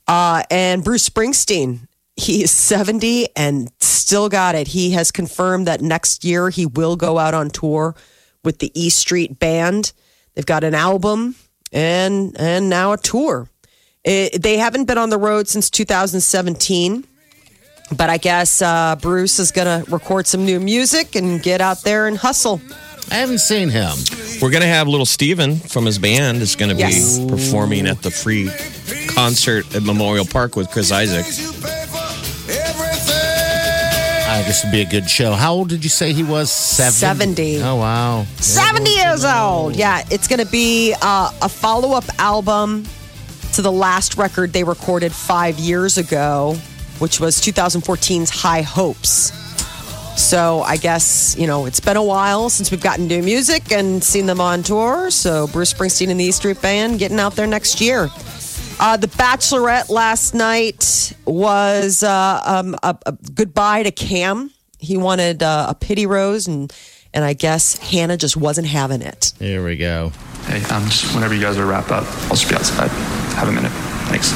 Uh, 0.09 0.43
and 0.51 0.83
Bruce 0.83 1.07
Springsteen, 1.07 1.87
he 2.17 2.43
is 2.43 2.51
70 2.51 3.29
and 3.37 3.71
still 3.79 4.27
got 4.27 4.55
it. 4.55 4.67
He 4.67 4.91
has 4.91 5.09
confirmed 5.09 5.67
that 5.67 5.79
next 5.79 6.25
year 6.25 6.49
he 6.49 6.65
will 6.65 6.97
go 6.97 7.17
out 7.17 7.33
on 7.33 7.49
tour 7.49 7.95
with 8.43 8.59
the 8.59 8.73
E 8.77 8.89
Street 8.89 9.39
Band. 9.39 9.93
They've 10.35 10.45
got 10.45 10.65
an 10.65 10.75
album 10.75 11.35
and 11.77 12.35
and 12.39 12.69
now 12.69 12.91
a 12.93 12.97
tour. 12.97 13.47
It, 14.03 14.41
they 14.41 14.57
haven't 14.57 14.85
been 14.85 14.97
on 14.97 15.09
the 15.09 15.17
road 15.17 15.47
since 15.47 15.69
2017. 15.69 17.05
But 17.95 18.09
I 18.09 18.17
guess 18.17 18.61
uh, 18.61 18.97
Bruce 19.01 19.39
is 19.39 19.51
going 19.53 19.67
to 19.85 19.89
record 19.89 20.27
some 20.27 20.43
new 20.43 20.59
music 20.59 21.15
and 21.15 21.41
get 21.41 21.61
out 21.61 21.83
there 21.83 22.05
and 22.07 22.17
hustle. 22.17 22.59
I 23.09 23.15
haven't 23.15 23.37
seen 23.39 23.69
him. 23.69 23.93
We're 24.41 24.49
going 24.49 24.61
to 24.63 24.67
have 24.67 24.89
little 24.89 25.05
Steven 25.05 25.55
from 25.55 25.85
his 25.85 25.97
band 25.97 26.41
is 26.41 26.57
going 26.57 26.71
to 26.71 26.77
Yes. 26.77 27.17
be 27.17 27.29
performing 27.29 27.87
at 27.87 28.01
the 28.01 28.11
free 28.11 28.49
concert 29.07 29.73
at 29.73 29.83
Memorial 29.83 30.25
Park 30.25 30.57
with 30.57 30.69
Chris 30.69 30.91
Isaak. 30.91 31.25
I 34.29 34.43
guess 34.43 34.59
it'd 34.63 34.71
be 34.73 34.81
a 34.81 34.85
good 34.85 35.09
show. 35.09 35.31
How 35.33 35.53
old 35.53 35.69
did 35.69 35.83
you 35.85 35.89
say 35.89 36.11
he 36.11 36.23
was? 36.23 36.51
Seven? 36.51 36.91
70. 36.91 37.61
Oh, 37.63 37.77
wow. 37.77 38.25
70 38.39 38.89
years 38.89 39.23
old. 39.23 39.75
Yeah, 39.75 40.03
it's 40.11 40.27
going 40.27 40.43
to 40.43 40.51
be 40.51 40.93
uh, 41.01 41.31
a 41.41 41.47
follow 41.47 41.95
up 41.95 42.03
album 42.19 42.85
to 43.53 43.61
the 43.61 43.71
last 43.71 44.17
record 44.17 44.51
they 44.51 44.65
recorded 44.65 45.13
five 45.13 45.57
years 45.57 45.97
ago, 45.97 46.55
which 46.99 47.21
was 47.21 47.37
2014's 47.39 48.29
High 48.29 48.61
Hopes. 48.63 49.31
So 50.21 50.61
I 50.61 50.77
guess, 50.77 51.35
you 51.37 51.47
know, 51.47 51.65
it's 51.65 51.79
been 51.79 51.95
a 51.95 52.03
while 52.03 52.49
since 52.49 52.69
we've 52.69 52.81
gotten 52.81 53.07
new 53.07 53.21
music 53.21 53.71
and 53.71 54.03
seen 54.03 54.25
them 54.25 54.41
on 54.41 54.61
tour. 54.61 55.09
So 55.09 55.47
Bruce 55.47 55.71
Springsteen 55.73 56.09
and 56.09 56.19
the 56.19 56.25
E 56.25 56.31
Street 56.31 56.61
Band 56.61 56.99
getting 56.99 57.19
out 57.19 57.35
there 57.35 57.47
next 57.47 57.79
year. 57.79 58.09
Uh, 58.79 58.95
the 58.95 59.07
Bachelorette 59.07 59.89
last 59.89 60.35
night 60.35 61.13
was 61.25 62.03
uh, 62.03 62.41
um, 62.45 62.75
a, 62.83 62.95
a 63.05 63.11
goodbye 63.33 63.83
to 63.83 63.91
Cam. 63.91 64.51
He 64.77 64.97
wanted 64.97 65.41
uh, 65.41 65.67
a 65.69 65.75
pity 65.75 66.05
rose, 66.05 66.47
and 66.47 66.71
and 67.13 67.25
I 67.25 67.33
guess 67.33 67.77
Hannah 67.77 68.17
just 68.17 68.37
wasn't 68.37 68.67
having 68.67 69.01
it. 69.01 69.33
Here 69.39 69.65
we 69.65 69.77
go. 69.77 70.11
Hey, 70.45 70.63
um, 70.65 70.83
just 70.85 71.15
whenever 71.15 71.33
you 71.33 71.41
guys 71.41 71.57
are 71.57 71.65
wrapped 71.65 71.91
up, 71.91 72.03
I'll 72.25 72.35
just 72.35 72.47
be 72.47 72.55
outside. 72.55 72.89
Have 73.35 73.47
a 73.47 73.51
minute. 73.51 73.71
Thanks. 74.09 74.31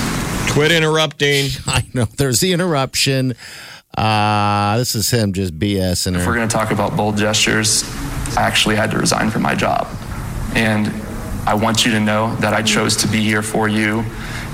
Quit 0.52 0.72
interrupting. 0.72 1.50
I 1.68 1.86
know. 1.94 2.06
There's 2.18 2.40
the 2.40 2.52
interruption. 2.52 3.36
Uh, 3.96 4.78
this 4.78 4.96
is 4.96 5.12
him 5.12 5.34
just 5.34 5.60
BSing 5.60 6.18
If 6.18 6.26
we're 6.26 6.36
going 6.36 6.48
to 6.48 6.54
talk 6.54 6.72
about 6.72 6.96
bold 6.96 7.18
gestures, 7.18 7.84
I 8.38 8.42
actually 8.42 8.76
had 8.76 8.90
to 8.92 8.98
resign 8.98 9.30
from 9.30 9.42
my 9.44 9.54
job. 9.54 9.88
And 10.56 10.88
I 11.46 11.54
want 11.56 11.86
you 11.86 11.92
to 11.92 12.00
know 12.00 12.36
that 12.38 12.54
I 12.54 12.62
chose 12.62 12.96
to 12.98 13.08
be 13.08 13.22
here 13.22 13.42
for 13.42 13.68
you, 13.68 14.04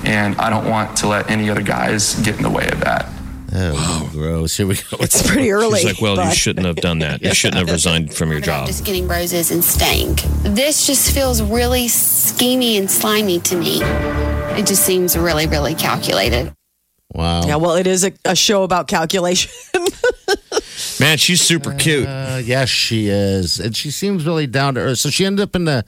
and 0.04 0.36
I 0.36 0.50
don't 0.50 0.68
want 0.68 0.96
to 0.98 1.08
let 1.08 1.30
any 1.30 1.50
other 1.50 1.62
guys 1.62 2.14
get 2.20 2.36
in 2.36 2.42
the 2.42 2.50
way 2.50 2.68
of 2.68 2.80
that. 2.80 3.08
Oh, 3.52 4.08
gross. 4.12 4.56
Here 4.56 4.66
we 4.66 4.74
go. 4.74 4.98
It's 5.00 5.26
pretty 5.26 5.50
early. 5.50 5.80
She's 5.80 5.92
like, 5.94 6.02
well, 6.02 6.22
you 6.22 6.34
shouldn't 6.34 6.66
have 6.66 6.76
done 6.76 6.98
that. 6.98 7.22
You 7.22 7.32
shouldn't 7.32 7.58
have 7.58 7.70
resigned 7.70 8.14
from 8.14 8.30
your 8.30 8.40
job. 8.40 8.66
Just 8.66 8.84
getting 8.84 9.08
roses 9.08 9.50
and 9.50 9.64
staying. 9.64 10.16
This 10.42 10.86
just 10.86 11.14
feels 11.14 11.42
really 11.42 11.86
schemy 11.86 12.78
and 12.78 12.90
slimy 12.90 13.40
to 13.40 13.56
me. 13.56 13.80
It 14.58 14.66
just 14.66 14.84
seems 14.84 15.16
really, 15.16 15.46
really 15.46 15.74
calculated. 15.74 16.52
Wow. 17.14 17.46
Yeah, 17.46 17.56
well, 17.56 17.76
it 17.76 17.86
is 17.86 18.04
a, 18.04 18.12
a 18.24 18.36
show 18.36 18.64
about 18.64 18.86
calculation. 18.86 19.50
Man, 21.00 21.16
she's 21.16 21.40
super 21.40 21.72
cute. 21.74 22.06
Uh, 22.06 22.40
yes, 22.44 22.68
she 22.68 23.08
is, 23.08 23.60
and 23.60 23.74
she 23.74 23.90
seems 23.90 24.26
really 24.26 24.46
down 24.46 24.74
to 24.74 24.80
earth. 24.80 24.98
So 24.98 25.10
she 25.10 25.24
ended 25.24 25.42
up 25.42 25.56
in 25.56 25.64
the 25.64 25.84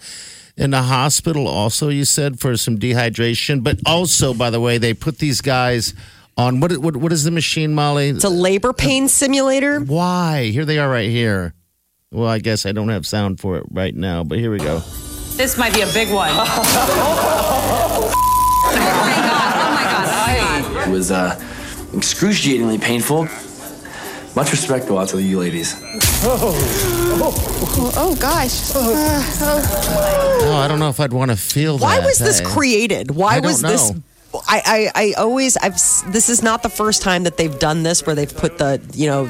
in 0.61 0.71
the 0.71 0.83
hospital. 0.83 1.49
Also, 1.49 1.89
you 1.89 2.05
said 2.05 2.39
for 2.39 2.57
some 2.57 2.79
dehydration, 2.79 3.65
but 3.65 3.81
also, 3.87 4.35
by 4.35 4.51
the 4.51 4.61
way, 4.61 4.77
they 4.77 4.93
put 4.93 5.19
these 5.19 5.41
guys 5.41 5.95
on 6.37 6.61
what? 6.61 6.77
What, 6.77 6.97
what 6.97 7.13
is 7.13 7.25
the 7.25 7.31
machine, 7.31 7.75
Molly? 7.75 8.11
it's 8.11 8.25
a 8.25 8.29
labor 8.29 8.73
pain 8.73 9.09
simulator. 9.09 9.81
Why? 9.81 10.45
Here 10.53 10.67
they 10.67 10.79
are, 10.79 10.89
right 10.89 11.09
here. 11.09 11.55
Well, 12.13 12.29
I 12.29 12.39
guess 12.39 12.67
I 12.67 12.73
don't 12.73 12.91
have 12.91 13.07
sound 13.07 13.41
for 13.41 13.57
it 13.57 13.65
right 13.71 13.95
now, 13.95 14.23
but 14.23 14.39
here 14.39 14.51
we 14.51 14.59
go. 14.59 14.81
This 15.37 15.57
might 15.57 15.73
be 15.73 15.81
a 15.81 15.93
big 15.93 16.13
one. 16.13 16.31
oh 16.33 16.37
my 18.67 18.77
god! 18.77 19.55
Oh 19.65 19.75
my 19.75 19.85
god! 19.85 20.09
Oh 20.13 20.63
my 20.63 20.73
god! 20.75 20.89
It 20.89 20.93
was 20.93 21.11
uh, 21.11 21.41
excruciatingly 21.95 22.79
painful. 22.79 23.29
Much 24.37 24.53
respect 24.53 24.87
go 24.87 24.99
out 24.99 25.09
to 25.09 25.23
you 25.23 25.39
ladies. 25.39 25.81
Oh, 26.23 27.00
gosh. 28.19 28.73
Oh, 28.75 30.53
I 30.57 30.69
don't 30.69 30.79
know 30.79 30.89
if 30.89 31.01
I'd 31.01 31.13
want 31.13 31.31
to 31.31 31.37
feel 31.37 31.79
that. 31.79 31.85
Why 31.85 31.99
was 32.01 32.19
this 32.19 32.39
Hey. 32.41 32.45
created? 32.47 33.11
Why 33.11 33.35
I 33.37 33.41
don't 33.41 33.47
was 33.47 33.61
this? 33.63 33.93
I, 34.33 34.63
I, 34.65 34.91
I 34.95 35.13
always 35.19 35.57
I've 35.57 35.75
this 36.13 36.29
is 36.29 36.41
not 36.43 36.63
the 36.63 36.69
first 36.69 37.03
time 37.03 37.25
that 37.25 37.37
they've 37.37 37.59
done 37.59 37.83
this 37.83 38.07
where 38.07 38.15
they've 38.15 38.35
put 38.35 38.59
the 38.59 38.81
you 38.95 39.09
know 39.09 39.25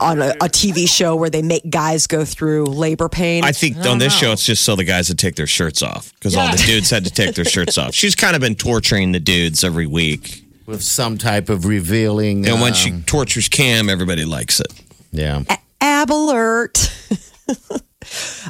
on 0.00 0.22
a, 0.22 0.30
a 0.30 0.48
TV 0.48 0.88
show 0.88 1.14
where 1.14 1.28
they 1.28 1.42
make 1.42 1.68
guys 1.68 2.06
go 2.06 2.24
through 2.24 2.64
labor 2.66 3.08
pain. 3.10 3.44
I 3.44 3.52
think 3.52 3.76
on 3.84 3.98
this 3.98 4.14
show, 4.16 4.32
it's 4.32 4.46
just 4.46 4.62
so 4.64 4.76
the 4.76 4.84
guys 4.84 5.08
would 5.10 5.18
take 5.18 5.34
their 5.36 5.46
shirts 5.46 5.82
off 5.82 6.12
because 6.14 6.34
all 6.36 6.50
the 6.50 6.56
dudes 6.66 6.88
had 6.88 7.04
to 7.04 7.10
take 7.10 7.34
their 7.34 7.44
shirts 7.44 7.76
off. 7.76 7.92
She's 7.94 8.14
kind 8.14 8.34
of 8.34 8.40
been 8.40 8.54
torturing 8.54 9.12
the 9.12 9.20
dudes 9.20 9.62
every 9.62 9.86
week. 9.86 10.42
with 10.64 10.82
some 10.82 11.18
type 11.18 11.50
of 11.50 11.66
revealing? 11.66 12.46
And 12.48 12.62
when 12.62 12.72
um, 12.72 12.74
she 12.74 12.92
tortures 13.02 13.48
Cam, 13.48 13.90
everybody 13.90 14.24
likes 14.24 14.58
it. 14.58 14.72
yeah, 15.12 15.42
Ab 15.50 15.58
alert. 15.82 16.92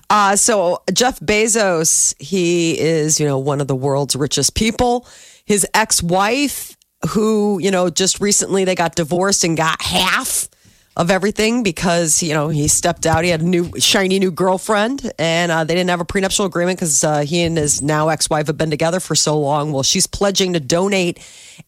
Uh, 0.08 0.36
so 0.36 0.82
Jeff 0.92 1.20
Bezos, 1.20 2.14
he 2.20 2.78
is, 2.78 3.20
you 3.20 3.26
know, 3.26 3.38
one 3.38 3.60
of 3.60 3.66
the 3.68 3.76
world's 3.76 4.16
richest 4.16 4.54
people. 4.54 5.06
His 5.44 5.66
ex-wife, 5.74 6.76
who, 7.10 7.58
you 7.60 7.70
know, 7.70 7.90
just 7.90 8.20
recently 8.20 8.64
they 8.64 8.74
got 8.74 8.94
divorced 8.94 9.44
and 9.44 9.56
got 9.56 9.82
half 9.82 10.48
of 10.96 11.10
everything 11.10 11.62
because, 11.62 12.22
you 12.22 12.32
know, 12.32 12.48
he 12.48 12.68
stepped 12.68 13.06
out. 13.06 13.24
He 13.24 13.30
had 13.30 13.40
a 13.42 13.46
new 13.46 13.70
shiny 13.78 14.18
new 14.18 14.30
girlfriend 14.30 15.10
and 15.18 15.52
uh, 15.52 15.64
they 15.64 15.74
didn't 15.74 15.90
have 15.90 16.00
a 16.00 16.04
prenuptial 16.04 16.44
agreement 16.46 16.78
because 16.78 17.02
uh, 17.04 17.20
he 17.20 17.42
and 17.42 17.56
his 17.56 17.80
now 17.82 18.08
ex-wife 18.08 18.46
have 18.48 18.58
been 18.58 18.70
together 18.70 19.00
for 19.00 19.14
so 19.14 19.38
long. 19.38 19.72
Well, 19.72 19.82
she's 19.82 20.06
pledging 20.06 20.54
to 20.54 20.60
donate 20.60 21.18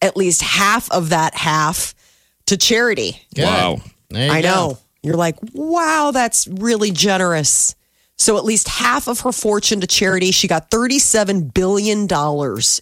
at 0.01 0.17
least 0.17 0.43
half 0.43 0.91
of 0.91 1.11
that 1.11 1.35
half 1.35 1.95
to 2.47 2.57
charity. 2.57 3.21
Good. 3.35 3.45
Wow. 3.45 3.81
There 4.11 4.27
you 4.27 4.33
I 4.33 4.43
go. 4.43 4.49
know. 4.49 4.79
You're 5.03 5.17
like, 5.17 5.37
wow, 5.53 6.11
that's 6.13 6.47
really 6.47 6.91
generous. 6.91 7.75
So 8.17 8.37
at 8.37 8.45
least 8.45 8.69
half 8.69 9.09
of 9.09 9.21
her 9.21 9.33
fortune 9.33 9.81
to 9.81 9.87
charity. 9.87 10.31
She 10.31 10.47
got 10.47 10.71
$37 10.71 11.53
billion 11.53 12.07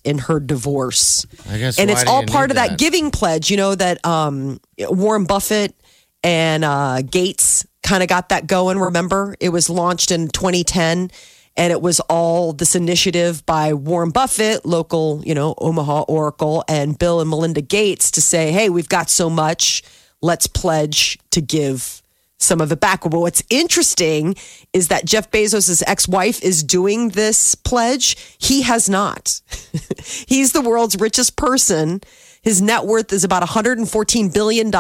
in 0.05 0.19
her 0.19 0.39
divorce. 0.39 1.25
I 1.49 1.57
guess 1.57 1.79
and 1.79 1.91
it's 1.91 2.05
all 2.05 2.27
part 2.27 2.51
of 2.51 2.57
that 2.57 2.71
that? 2.71 2.79
giving 2.79 3.11
pledge. 3.11 3.51
You 3.51 3.57
know, 3.57 3.75
that 3.75 4.05
um, 4.05 4.61
Warren 4.79 5.25
Buffett 5.25 5.75
and 6.23 6.63
uh, 6.63 7.01
Gates 7.03 7.67
kind 7.83 8.03
of 8.03 8.09
got 8.09 8.29
that 8.29 8.47
going, 8.49 8.79
remember? 8.79 9.35
It 9.41 9.49
was 9.49 9.71
launched 9.71 10.11
in 10.11 10.29
2010. 10.29 11.11
And 11.57 11.73
it 11.73 11.83
was 11.83 12.01
all 12.01 12.53
this 12.53 12.75
initiative 12.75 13.45
by 13.45 13.73
Warren 13.73 14.11
Buffett, 14.11 14.65
local, 14.65 15.23
you 15.25 15.35
know, 15.35 15.55
Omaha 15.59 16.03
Oracle, 16.03 16.65
and 16.69 16.99
Bill 16.99 17.21
and 17.21 17.29
Melinda 17.29 17.61
Gates 17.61 18.13
to 18.13 18.23
say, 18.23 18.53
hey, 18.53 18.71
we've 18.71 18.89
got 18.89 19.11
so 19.11 19.29
much. 19.29 19.83
Let's 20.23 20.47
pledge 20.47 21.19
to 21.31 21.41
give 21.41 22.00
some 22.41 22.61
of 22.61 22.73
it 22.73 22.81
back. 22.81 23.03
But 23.03 23.21
what's 23.21 23.43
interesting 23.51 24.35
is 24.73 24.89
that 24.89 25.05
Jeff 25.05 25.31
Bezos' 25.31 25.83
ex 25.87 26.09
wife 26.09 26.43
is 26.43 26.63
doing 26.63 27.11
this 27.11 27.55
pledge. 27.55 28.17
He 28.39 28.63
has 28.63 28.89
not. 28.89 29.41
He's 30.27 30.53
the 30.53 30.63
world's 30.63 30.97
richest 30.99 31.37
person. 31.37 32.01
His 32.43 32.63
net 32.63 32.87
worth 32.87 33.13
is 33.13 33.23
about 33.23 33.43
$114 33.43 34.33
billion, 34.33 34.75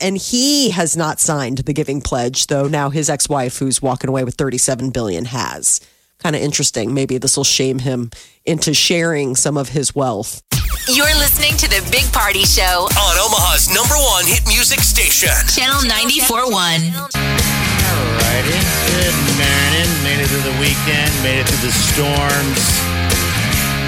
and 0.00 0.16
he 0.16 0.70
has 0.70 0.96
not 0.96 1.18
signed 1.18 1.58
the 1.58 1.72
giving 1.72 2.00
pledge, 2.00 2.46
though 2.46 2.68
now 2.68 2.90
his 2.90 3.10
ex 3.10 3.28
wife, 3.28 3.58
who's 3.58 3.82
walking 3.82 4.08
away 4.08 4.22
with 4.22 4.36
37 4.36 4.90
billion, 4.90 5.24
has. 5.24 5.80
Kind 6.22 6.36
of 6.36 6.42
interesting. 6.42 6.92
Maybe 6.94 7.18
this 7.18 7.36
will 7.36 7.44
shame 7.44 7.78
him 7.78 8.10
into 8.44 8.74
sharing 8.74 9.36
some 9.36 9.56
of 9.56 9.70
his 9.70 9.94
wealth. 9.94 10.42
You're 10.88 11.06
listening 11.16 11.56
to 11.58 11.68
the 11.68 11.86
Big 11.90 12.10
Party 12.12 12.44
Show, 12.44 12.88
On 12.92 13.14
Omaha's 13.18 13.68
number 13.72 13.94
one 13.96 14.24
hit 14.26 14.46
music 14.46 14.80
station. 14.80 15.28
Channel 15.48 15.80
94.1. 15.88 17.50
Alrighty. 17.90 18.60
Good 18.86 19.16
morning. 19.40 19.88
Made 20.04 20.20
it 20.20 20.28
through 20.28 20.42
the 20.44 20.56
weekend. 20.60 21.10
Made 21.22 21.40
it 21.40 21.46
through 21.48 21.68
the 21.68 21.72
storms. 21.72 22.60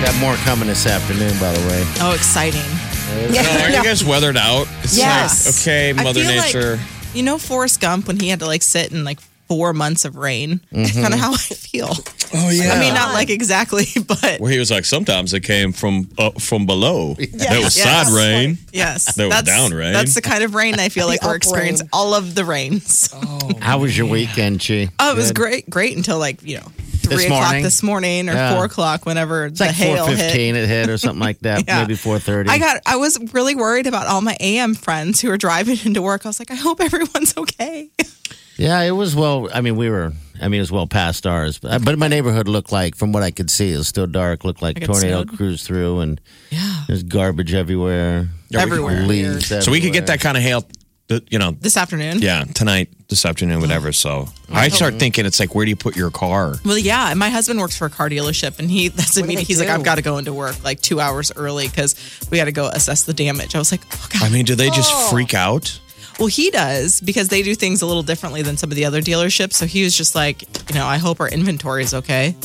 Got 0.04 0.14
more 0.20 0.34
coming 0.44 0.68
this 0.68 0.86
afternoon, 0.86 1.38
by 1.38 1.52
the 1.52 1.60
way. 1.68 1.84
Oh, 2.00 2.12
exciting. 2.14 2.60
Are 2.60 3.70
you 3.76 3.82
guys 3.84 4.04
weathered 4.04 4.36
out? 4.36 4.66
It's 4.82 4.96
Yes. 4.96 5.46
like, 5.46 5.54
okay, 5.62 5.90
I 5.90 6.02
Mother 6.02 6.20
feel 6.20 6.34
like- 6.36 6.46
Nature. 6.54 6.80
You 7.14 7.22
know 7.22 7.36
Forrest 7.38 7.80
Gump 7.80 8.06
when 8.08 8.18
he 8.18 8.28
had 8.30 8.40
to 8.40 8.46
like 8.46 8.62
sit 8.62 8.90
in 8.90 9.04
like 9.04 9.20
four 9.52 9.72
months 9.74 10.04
of 10.04 10.16
rain? 10.16 10.60
That's 10.72 10.92
kind 10.92 11.12
of 11.12 11.20
how 11.20 11.32
I 11.32 11.36
feel. 11.36 11.90
oh 12.34 12.50
yeah. 12.50 12.72
I 12.72 12.80
mean, 12.80 12.94
not 12.94 13.12
like 13.12 13.28
exactly, 13.30 13.84
but 14.06 14.40
where 14.40 14.50
he 14.50 14.58
was 14.58 14.70
like, 14.70 14.84
sometimes 14.84 15.34
it 15.34 15.40
came 15.40 15.72
from 15.72 16.08
uh, 16.18 16.30
from 16.38 16.64
below. 16.66 17.14
There 17.14 17.60
was 17.60 17.76
Yes. 17.76 18.08
side 18.08 18.16
rain. 18.16 18.58
yes. 18.72 19.14
There 19.14 19.26
was 19.26 19.36
that's, 19.36 19.46
down 19.48 19.72
rain. 19.72 19.92
That's 19.92 20.14
the 20.14 20.22
kind 20.22 20.42
of 20.44 20.54
rain 20.54 20.78
I 20.80 20.88
feel 20.88 21.06
like 21.12 21.22
we're 21.22 21.36
experiencing 21.36 21.86
rain. 21.86 21.90
all 21.92 22.14
of 22.14 22.34
the 22.34 22.44
rains. 22.44 23.12
How 23.60 23.78
was 23.78 23.96
your 23.96 24.06
weekend, 24.08 24.64
Chi? 24.66 24.88
Oh, 24.98 25.12
it 25.12 25.16
was 25.16 25.32
great, 25.32 25.68
great 25.68 25.96
until 25.96 26.18
like, 26.18 26.42
you 26.42 26.56
know, 26.56 26.66
three 27.02 27.16
This 27.16 27.24
o'clock 27.26 27.42
morning? 27.44 27.62
this 27.64 27.82
morning 27.82 28.28
or 28.28 28.32
Yeah. 28.32 28.54
four 28.54 28.64
o'clock 28.64 29.04
whenever 29.06 29.46
It's 29.46 29.58
the 29.58 29.66
like 29.66 29.74
hail 29.74 30.06
four 30.06 30.14
hit. 30.14 30.34
it 30.56 30.68
hit 30.68 30.88
or 30.88 30.96
something 30.98 31.20
like 31.20 31.40
that. 31.40 31.64
Yeah. 31.66 31.80
Maybe 31.82 31.94
four 31.96 32.18
thirty. 32.18 32.48
I 32.48 32.58
got 32.58 32.80
I 32.86 32.96
was 32.96 33.18
really 33.34 33.54
worried 33.54 33.86
about 33.86 34.06
all 34.06 34.20
my 34.22 34.36
AM 34.40 34.74
friends 34.74 35.20
who 35.20 35.28
were 35.28 35.36
driving 35.36 35.78
into 35.84 36.00
work. 36.02 36.24
I 36.24 36.28
was 36.28 36.38
like, 36.38 36.50
I 36.50 36.54
hope 36.54 36.80
everyone's 36.80 37.36
okay. 37.36 37.90
Yeah, 38.56 38.80
it 38.82 38.90
was 38.92 39.14
well. 39.16 39.48
I 39.52 39.60
mean, 39.60 39.76
we 39.76 39.88
were. 39.90 40.12
I 40.40 40.48
mean, 40.48 40.58
it 40.58 40.62
was 40.62 40.72
well 40.72 40.88
past 40.88 41.26
ours, 41.26 41.58
but, 41.58 41.84
but 41.84 41.98
my 41.98 42.08
neighborhood 42.08 42.48
looked 42.48 42.72
like, 42.72 42.96
from 42.96 43.12
what 43.12 43.22
I 43.22 43.30
could 43.30 43.48
see, 43.48 43.72
it 43.72 43.76
was 43.76 43.86
still 43.88 44.08
dark. 44.08 44.44
Looked 44.44 44.60
like 44.60 44.76
Like 44.80 44.86
tornado 44.86 45.22
snowed? 45.22 45.36
cruised 45.36 45.66
through, 45.66 46.00
and 46.00 46.20
Yeah. 46.50 46.84
there's 46.88 47.04
garbage 47.04 47.54
everywhere. 47.54 48.28
Everywhere. 48.52 49.02
Leaves. 49.02 49.64
So 49.64 49.70
we 49.70 49.80
could 49.80 49.92
get 49.92 50.08
that 50.08 50.20
kind 50.20 50.36
of 50.36 50.42
hail, 50.42 50.64
you 51.30 51.38
know, 51.38 51.52
This 51.60 51.76
afternoon. 51.76 52.20
yeah, 52.20 52.44
tonight, 52.44 52.88
this 53.08 53.24
afternoon, 53.24 53.58
oh. 53.58 53.60
whatever. 53.60 53.92
So 53.92 54.28
I 54.50 54.68
start 54.68 54.94
thinking 54.98 55.26
it's 55.26 55.38
like, 55.38 55.54
where 55.54 55.64
do 55.64 55.70
you 55.70 55.76
put 55.76 55.96
your 55.96 56.10
car? 56.10 56.56
Well, 56.64 56.76
yeah, 56.78 57.14
my 57.14 57.28
husband 57.30 57.60
works 57.60 57.76
for 57.76 57.86
a 57.86 57.90
car 57.90 58.08
dealership, 58.10 58.58
and 58.58 58.68
he 58.68 58.88
that's 58.88 59.14
do 59.14 59.20
immediate. 59.20 59.46
they 59.46 59.54
He's 59.54 59.60
like. 59.60 59.68
I've 59.68 59.84
got 59.84 59.94
to 59.96 60.02
go 60.02 60.18
into 60.18 60.32
work 60.34 60.62
like 60.64 60.80
two 60.80 60.98
hours 60.98 61.30
early 61.36 61.68
because 61.68 61.94
we 62.30 62.38
got 62.38 62.46
to 62.46 62.52
go 62.52 62.66
assess 62.66 63.04
the 63.04 63.14
damage. 63.14 63.54
I 63.54 63.58
was 63.58 63.70
like, 63.70 63.82
oh 63.92 64.08
god. 64.12 64.22
I 64.22 64.28
mean, 64.28 64.44
do 64.44 64.54
they 64.56 64.70
just 64.70 64.92
oh. 64.92 65.08
freak 65.10 65.34
out? 65.34 65.78
Well, 66.22 66.28
he 66.28 66.52
does 66.52 67.00
because 67.00 67.26
they 67.30 67.42
do 67.42 67.56
things 67.56 67.82
a 67.82 67.86
little 67.86 68.04
differently 68.04 68.42
than 68.42 68.56
some 68.56 68.70
of 68.70 68.76
the 68.76 68.84
other 68.84 69.02
dealerships. 69.02 69.54
So 69.54 69.66
he 69.66 69.82
was 69.82 69.96
just 69.96 70.14
like, 70.14 70.42
you 70.70 70.76
know, 70.76 70.86
I 70.86 70.96
hope 70.96 71.18
our 71.18 71.28
inventory 71.28 71.82
is 71.82 71.94
okay. 71.94 72.36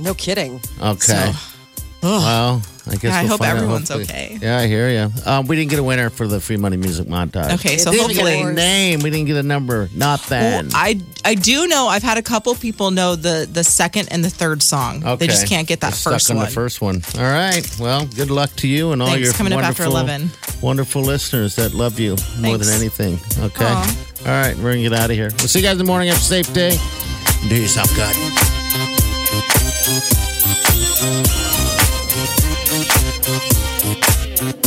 No 0.00 0.14
kidding. 0.14 0.60
Okay. 0.82 1.32
well, 2.02 2.60
I 2.90 2.96
guess 2.96 3.12
I 3.14 3.22
we'll 3.22 3.30
hope 3.38 3.42
everyone's 3.42 3.90
okay. 3.90 4.36
Yeah, 4.42 4.58
I 4.58 4.66
hear 4.66 4.90
you. 4.90 5.10
Um, 5.24 5.46
we 5.46 5.54
didn't 5.54 5.70
get 5.70 5.78
a 5.78 5.82
winner 5.82 6.10
for 6.10 6.26
the 6.26 6.40
free 6.40 6.56
money 6.56 6.76
music 6.76 7.06
montage. 7.06 7.54
Okay, 7.54 7.76
so 7.78 7.92
didn't 7.92 8.08
get 8.08 8.16
hopefully- 8.16 8.40
a 8.42 8.52
name. 8.52 9.00
We 9.00 9.10
didn't 9.10 9.26
get 9.26 9.36
a 9.36 9.42
number. 9.44 9.88
Not 9.94 10.20
Well. 10.28 10.64
I 10.74 11.00
I 11.24 11.34
do 11.36 11.68
know 11.68 11.86
I've 11.86 12.02
had 12.02 12.18
a 12.18 12.22
couple 12.22 12.54
people 12.56 12.90
know 12.90 13.14
the 13.14 13.48
the 13.50 13.62
second 13.62 14.08
and 14.10 14.24
the 14.24 14.30
third 14.30 14.62
song. 14.62 15.04
Okay. 15.04 15.16
They 15.16 15.26
just 15.28 15.46
can't 15.46 15.68
get 15.68 15.80
that 15.80 15.92
They're 15.92 16.12
first 16.12 16.24
stuck 16.26 16.34
on 16.34 16.38
one. 16.38 16.46
the 16.46 16.52
first 16.52 16.80
one. 16.80 17.02
All 17.16 17.22
right. 17.22 17.64
Well, 17.78 18.06
good 18.06 18.30
luck 18.30 18.50
to 18.56 18.66
you 18.68 18.90
and 18.92 19.00
all 19.02 19.08
Thanks. 19.08 19.24
your 19.24 19.34
Coming 19.34 19.52
up 19.52 19.60
after 19.62 19.84
wonderful, 19.88 20.16
11. 20.18 20.30
wonderful 20.60 21.02
listeners 21.02 21.54
that 21.56 21.72
love 21.74 22.00
you 22.00 22.10
more 22.40 22.58
Thanks. 22.58 22.66
than 22.66 22.76
anything. 22.80 23.18
Okay. 23.44 23.64
Aw. 23.64 23.96
All 24.26 24.32
right. 24.32 24.56
We're 24.56 24.72
going 24.72 24.82
to 24.84 24.88
get 24.90 24.98
out 24.98 25.10
of 25.10 25.16
here. 25.16 25.30
We'll 25.38 25.48
see 25.48 25.60
you 25.60 25.64
guys 25.64 25.72
in 25.72 25.78
the 25.78 25.84
morning. 25.84 26.08
Have 26.08 26.18
a 26.18 26.20
safe 26.20 26.52
day. 26.52 26.76
Do 27.48 27.54
yourself 27.56 27.88
good. 27.94 28.16
Squirrel 32.70 34.60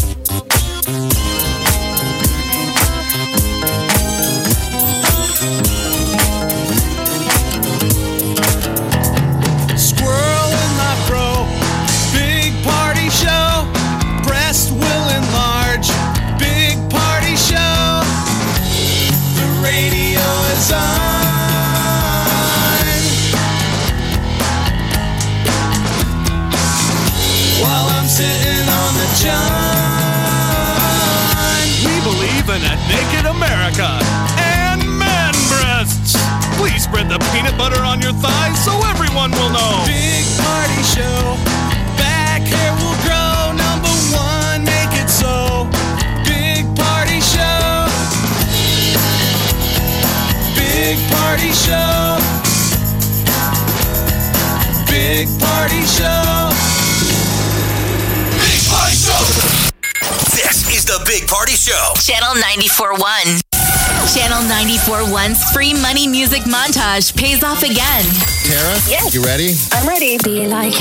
the 37.14 37.20
peanut 37.32 37.56
butter 37.58 37.82
on 37.84 38.02
your 38.02 38.14
thighs 38.14 38.58
so 38.66 38.74
everyone 38.90 39.30
will 39.32 39.52
know. 39.54 39.84
Big 39.86 40.26
party 40.42 40.82
show. 40.82 41.38
Back 41.94 42.42
hair 42.42 42.74
will 42.82 42.98
grow. 43.06 43.54
Number 43.54 43.94
one, 44.18 44.66
make 44.66 44.90
it 44.98 45.10
so. 45.10 45.70
Big 46.26 46.66
party 46.74 47.22
show. 47.22 47.86
Big 50.58 50.98
party 51.14 51.54
show. 51.54 52.18
Big 54.90 55.30
party 55.38 55.86
show. 55.86 56.50
Big 58.42 58.60
Party 58.70 58.96
Show. 58.96 59.24
This 60.34 60.68
is 60.76 60.86
the 60.86 61.02
Big 61.06 61.28
Party 61.28 61.54
Show. 61.54 61.94
Channel 62.02 62.42
94.1. 62.42 63.53
Channel 64.14 64.44
94.1's 64.46 65.42
free 65.54 65.74
money 65.74 66.08
music 66.08 66.44
montage 66.44 67.16
pays 67.18 67.44
off 67.44 67.64
again. 67.64 68.06
Tara? 68.46 68.78
Yes. 68.86 69.14
You 69.16 69.24
ready? 69.24 69.56
I'm 69.72 69.88
ready. 69.88 70.18
Be 70.24 70.46
like 70.48 70.74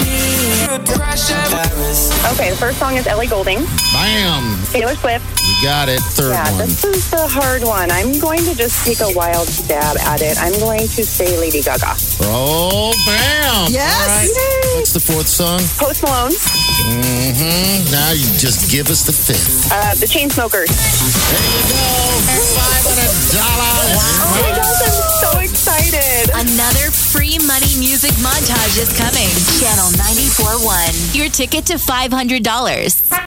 Okay, 2.32 2.50
the 2.50 2.56
first 2.58 2.78
song 2.78 2.96
is 2.96 3.06
Ellie 3.06 3.26
Goulding, 3.26 3.64
Bam. 3.94 4.58
Taylor 4.66 4.94
Swift. 4.96 5.24
You 5.40 5.54
got 5.68 5.88
it. 5.88 6.00
Third 6.00 6.32
Yeah, 6.32 6.44
one. 6.50 6.58
this 6.68 6.84
is 6.84 7.10
the 7.10 7.26
hard 7.26 7.62
one. 7.62 7.90
I'm 7.90 8.18
going 8.20 8.40
to 8.44 8.54
just 8.54 8.84
take 8.84 9.00
a 9.00 9.10
wild 9.16 9.48
stab 9.48 9.96
at 9.98 10.20
it. 10.20 10.36
I'm 10.38 10.52
going 10.60 10.80
to 10.88 11.04
say 11.04 11.38
Lady 11.38 11.62
Gaga. 11.62 11.94
Oh, 12.28 12.92
bam. 13.06 13.72
Yes. 13.72 13.96
All 13.96 14.08
right. 14.12 14.76
What's 14.76 14.92
the 14.92 15.00
fourth 15.00 15.28
song? 15.28 15.60
Post 15.80 16.02
Malone, 16.04 16.32
Mm-hmm. 16.82 17.92
Now 17.92 18.10
you 18.12 18.26
just 18.38 18.70
give 18.70 18.88
us 18.90 19.02
the 19.06 19.12
fifth. 19.12 19.70
uh, 19.70 19.94
The 19.94 20.06
Chainsmokers. 20.06 20.66
There 20.66 21.46
you 21.46 21.62
go. 21.70 21.78
$500. 22.58 23.38
Oh 23.38 24.38
my 24.42 24.50
gosh, 24.56 24.82
I'm 24.82 24.98
so 25.22 25.38
excited. 25.38 26.30
Another 26.34 26.90
free 26.90 27.12
free 27.12 27.38
money 27.46 27.70
music 27.78 28.10
montage 28.18 28.78
is 28.80 28.90
coming. 28.98 29.28
Channel 29.60 29.90
94.1. 29.94 31.14
Your 31.14 31.28
ticket 31.28 31.64
to 31.66 31.74
$500. 31.74 33.12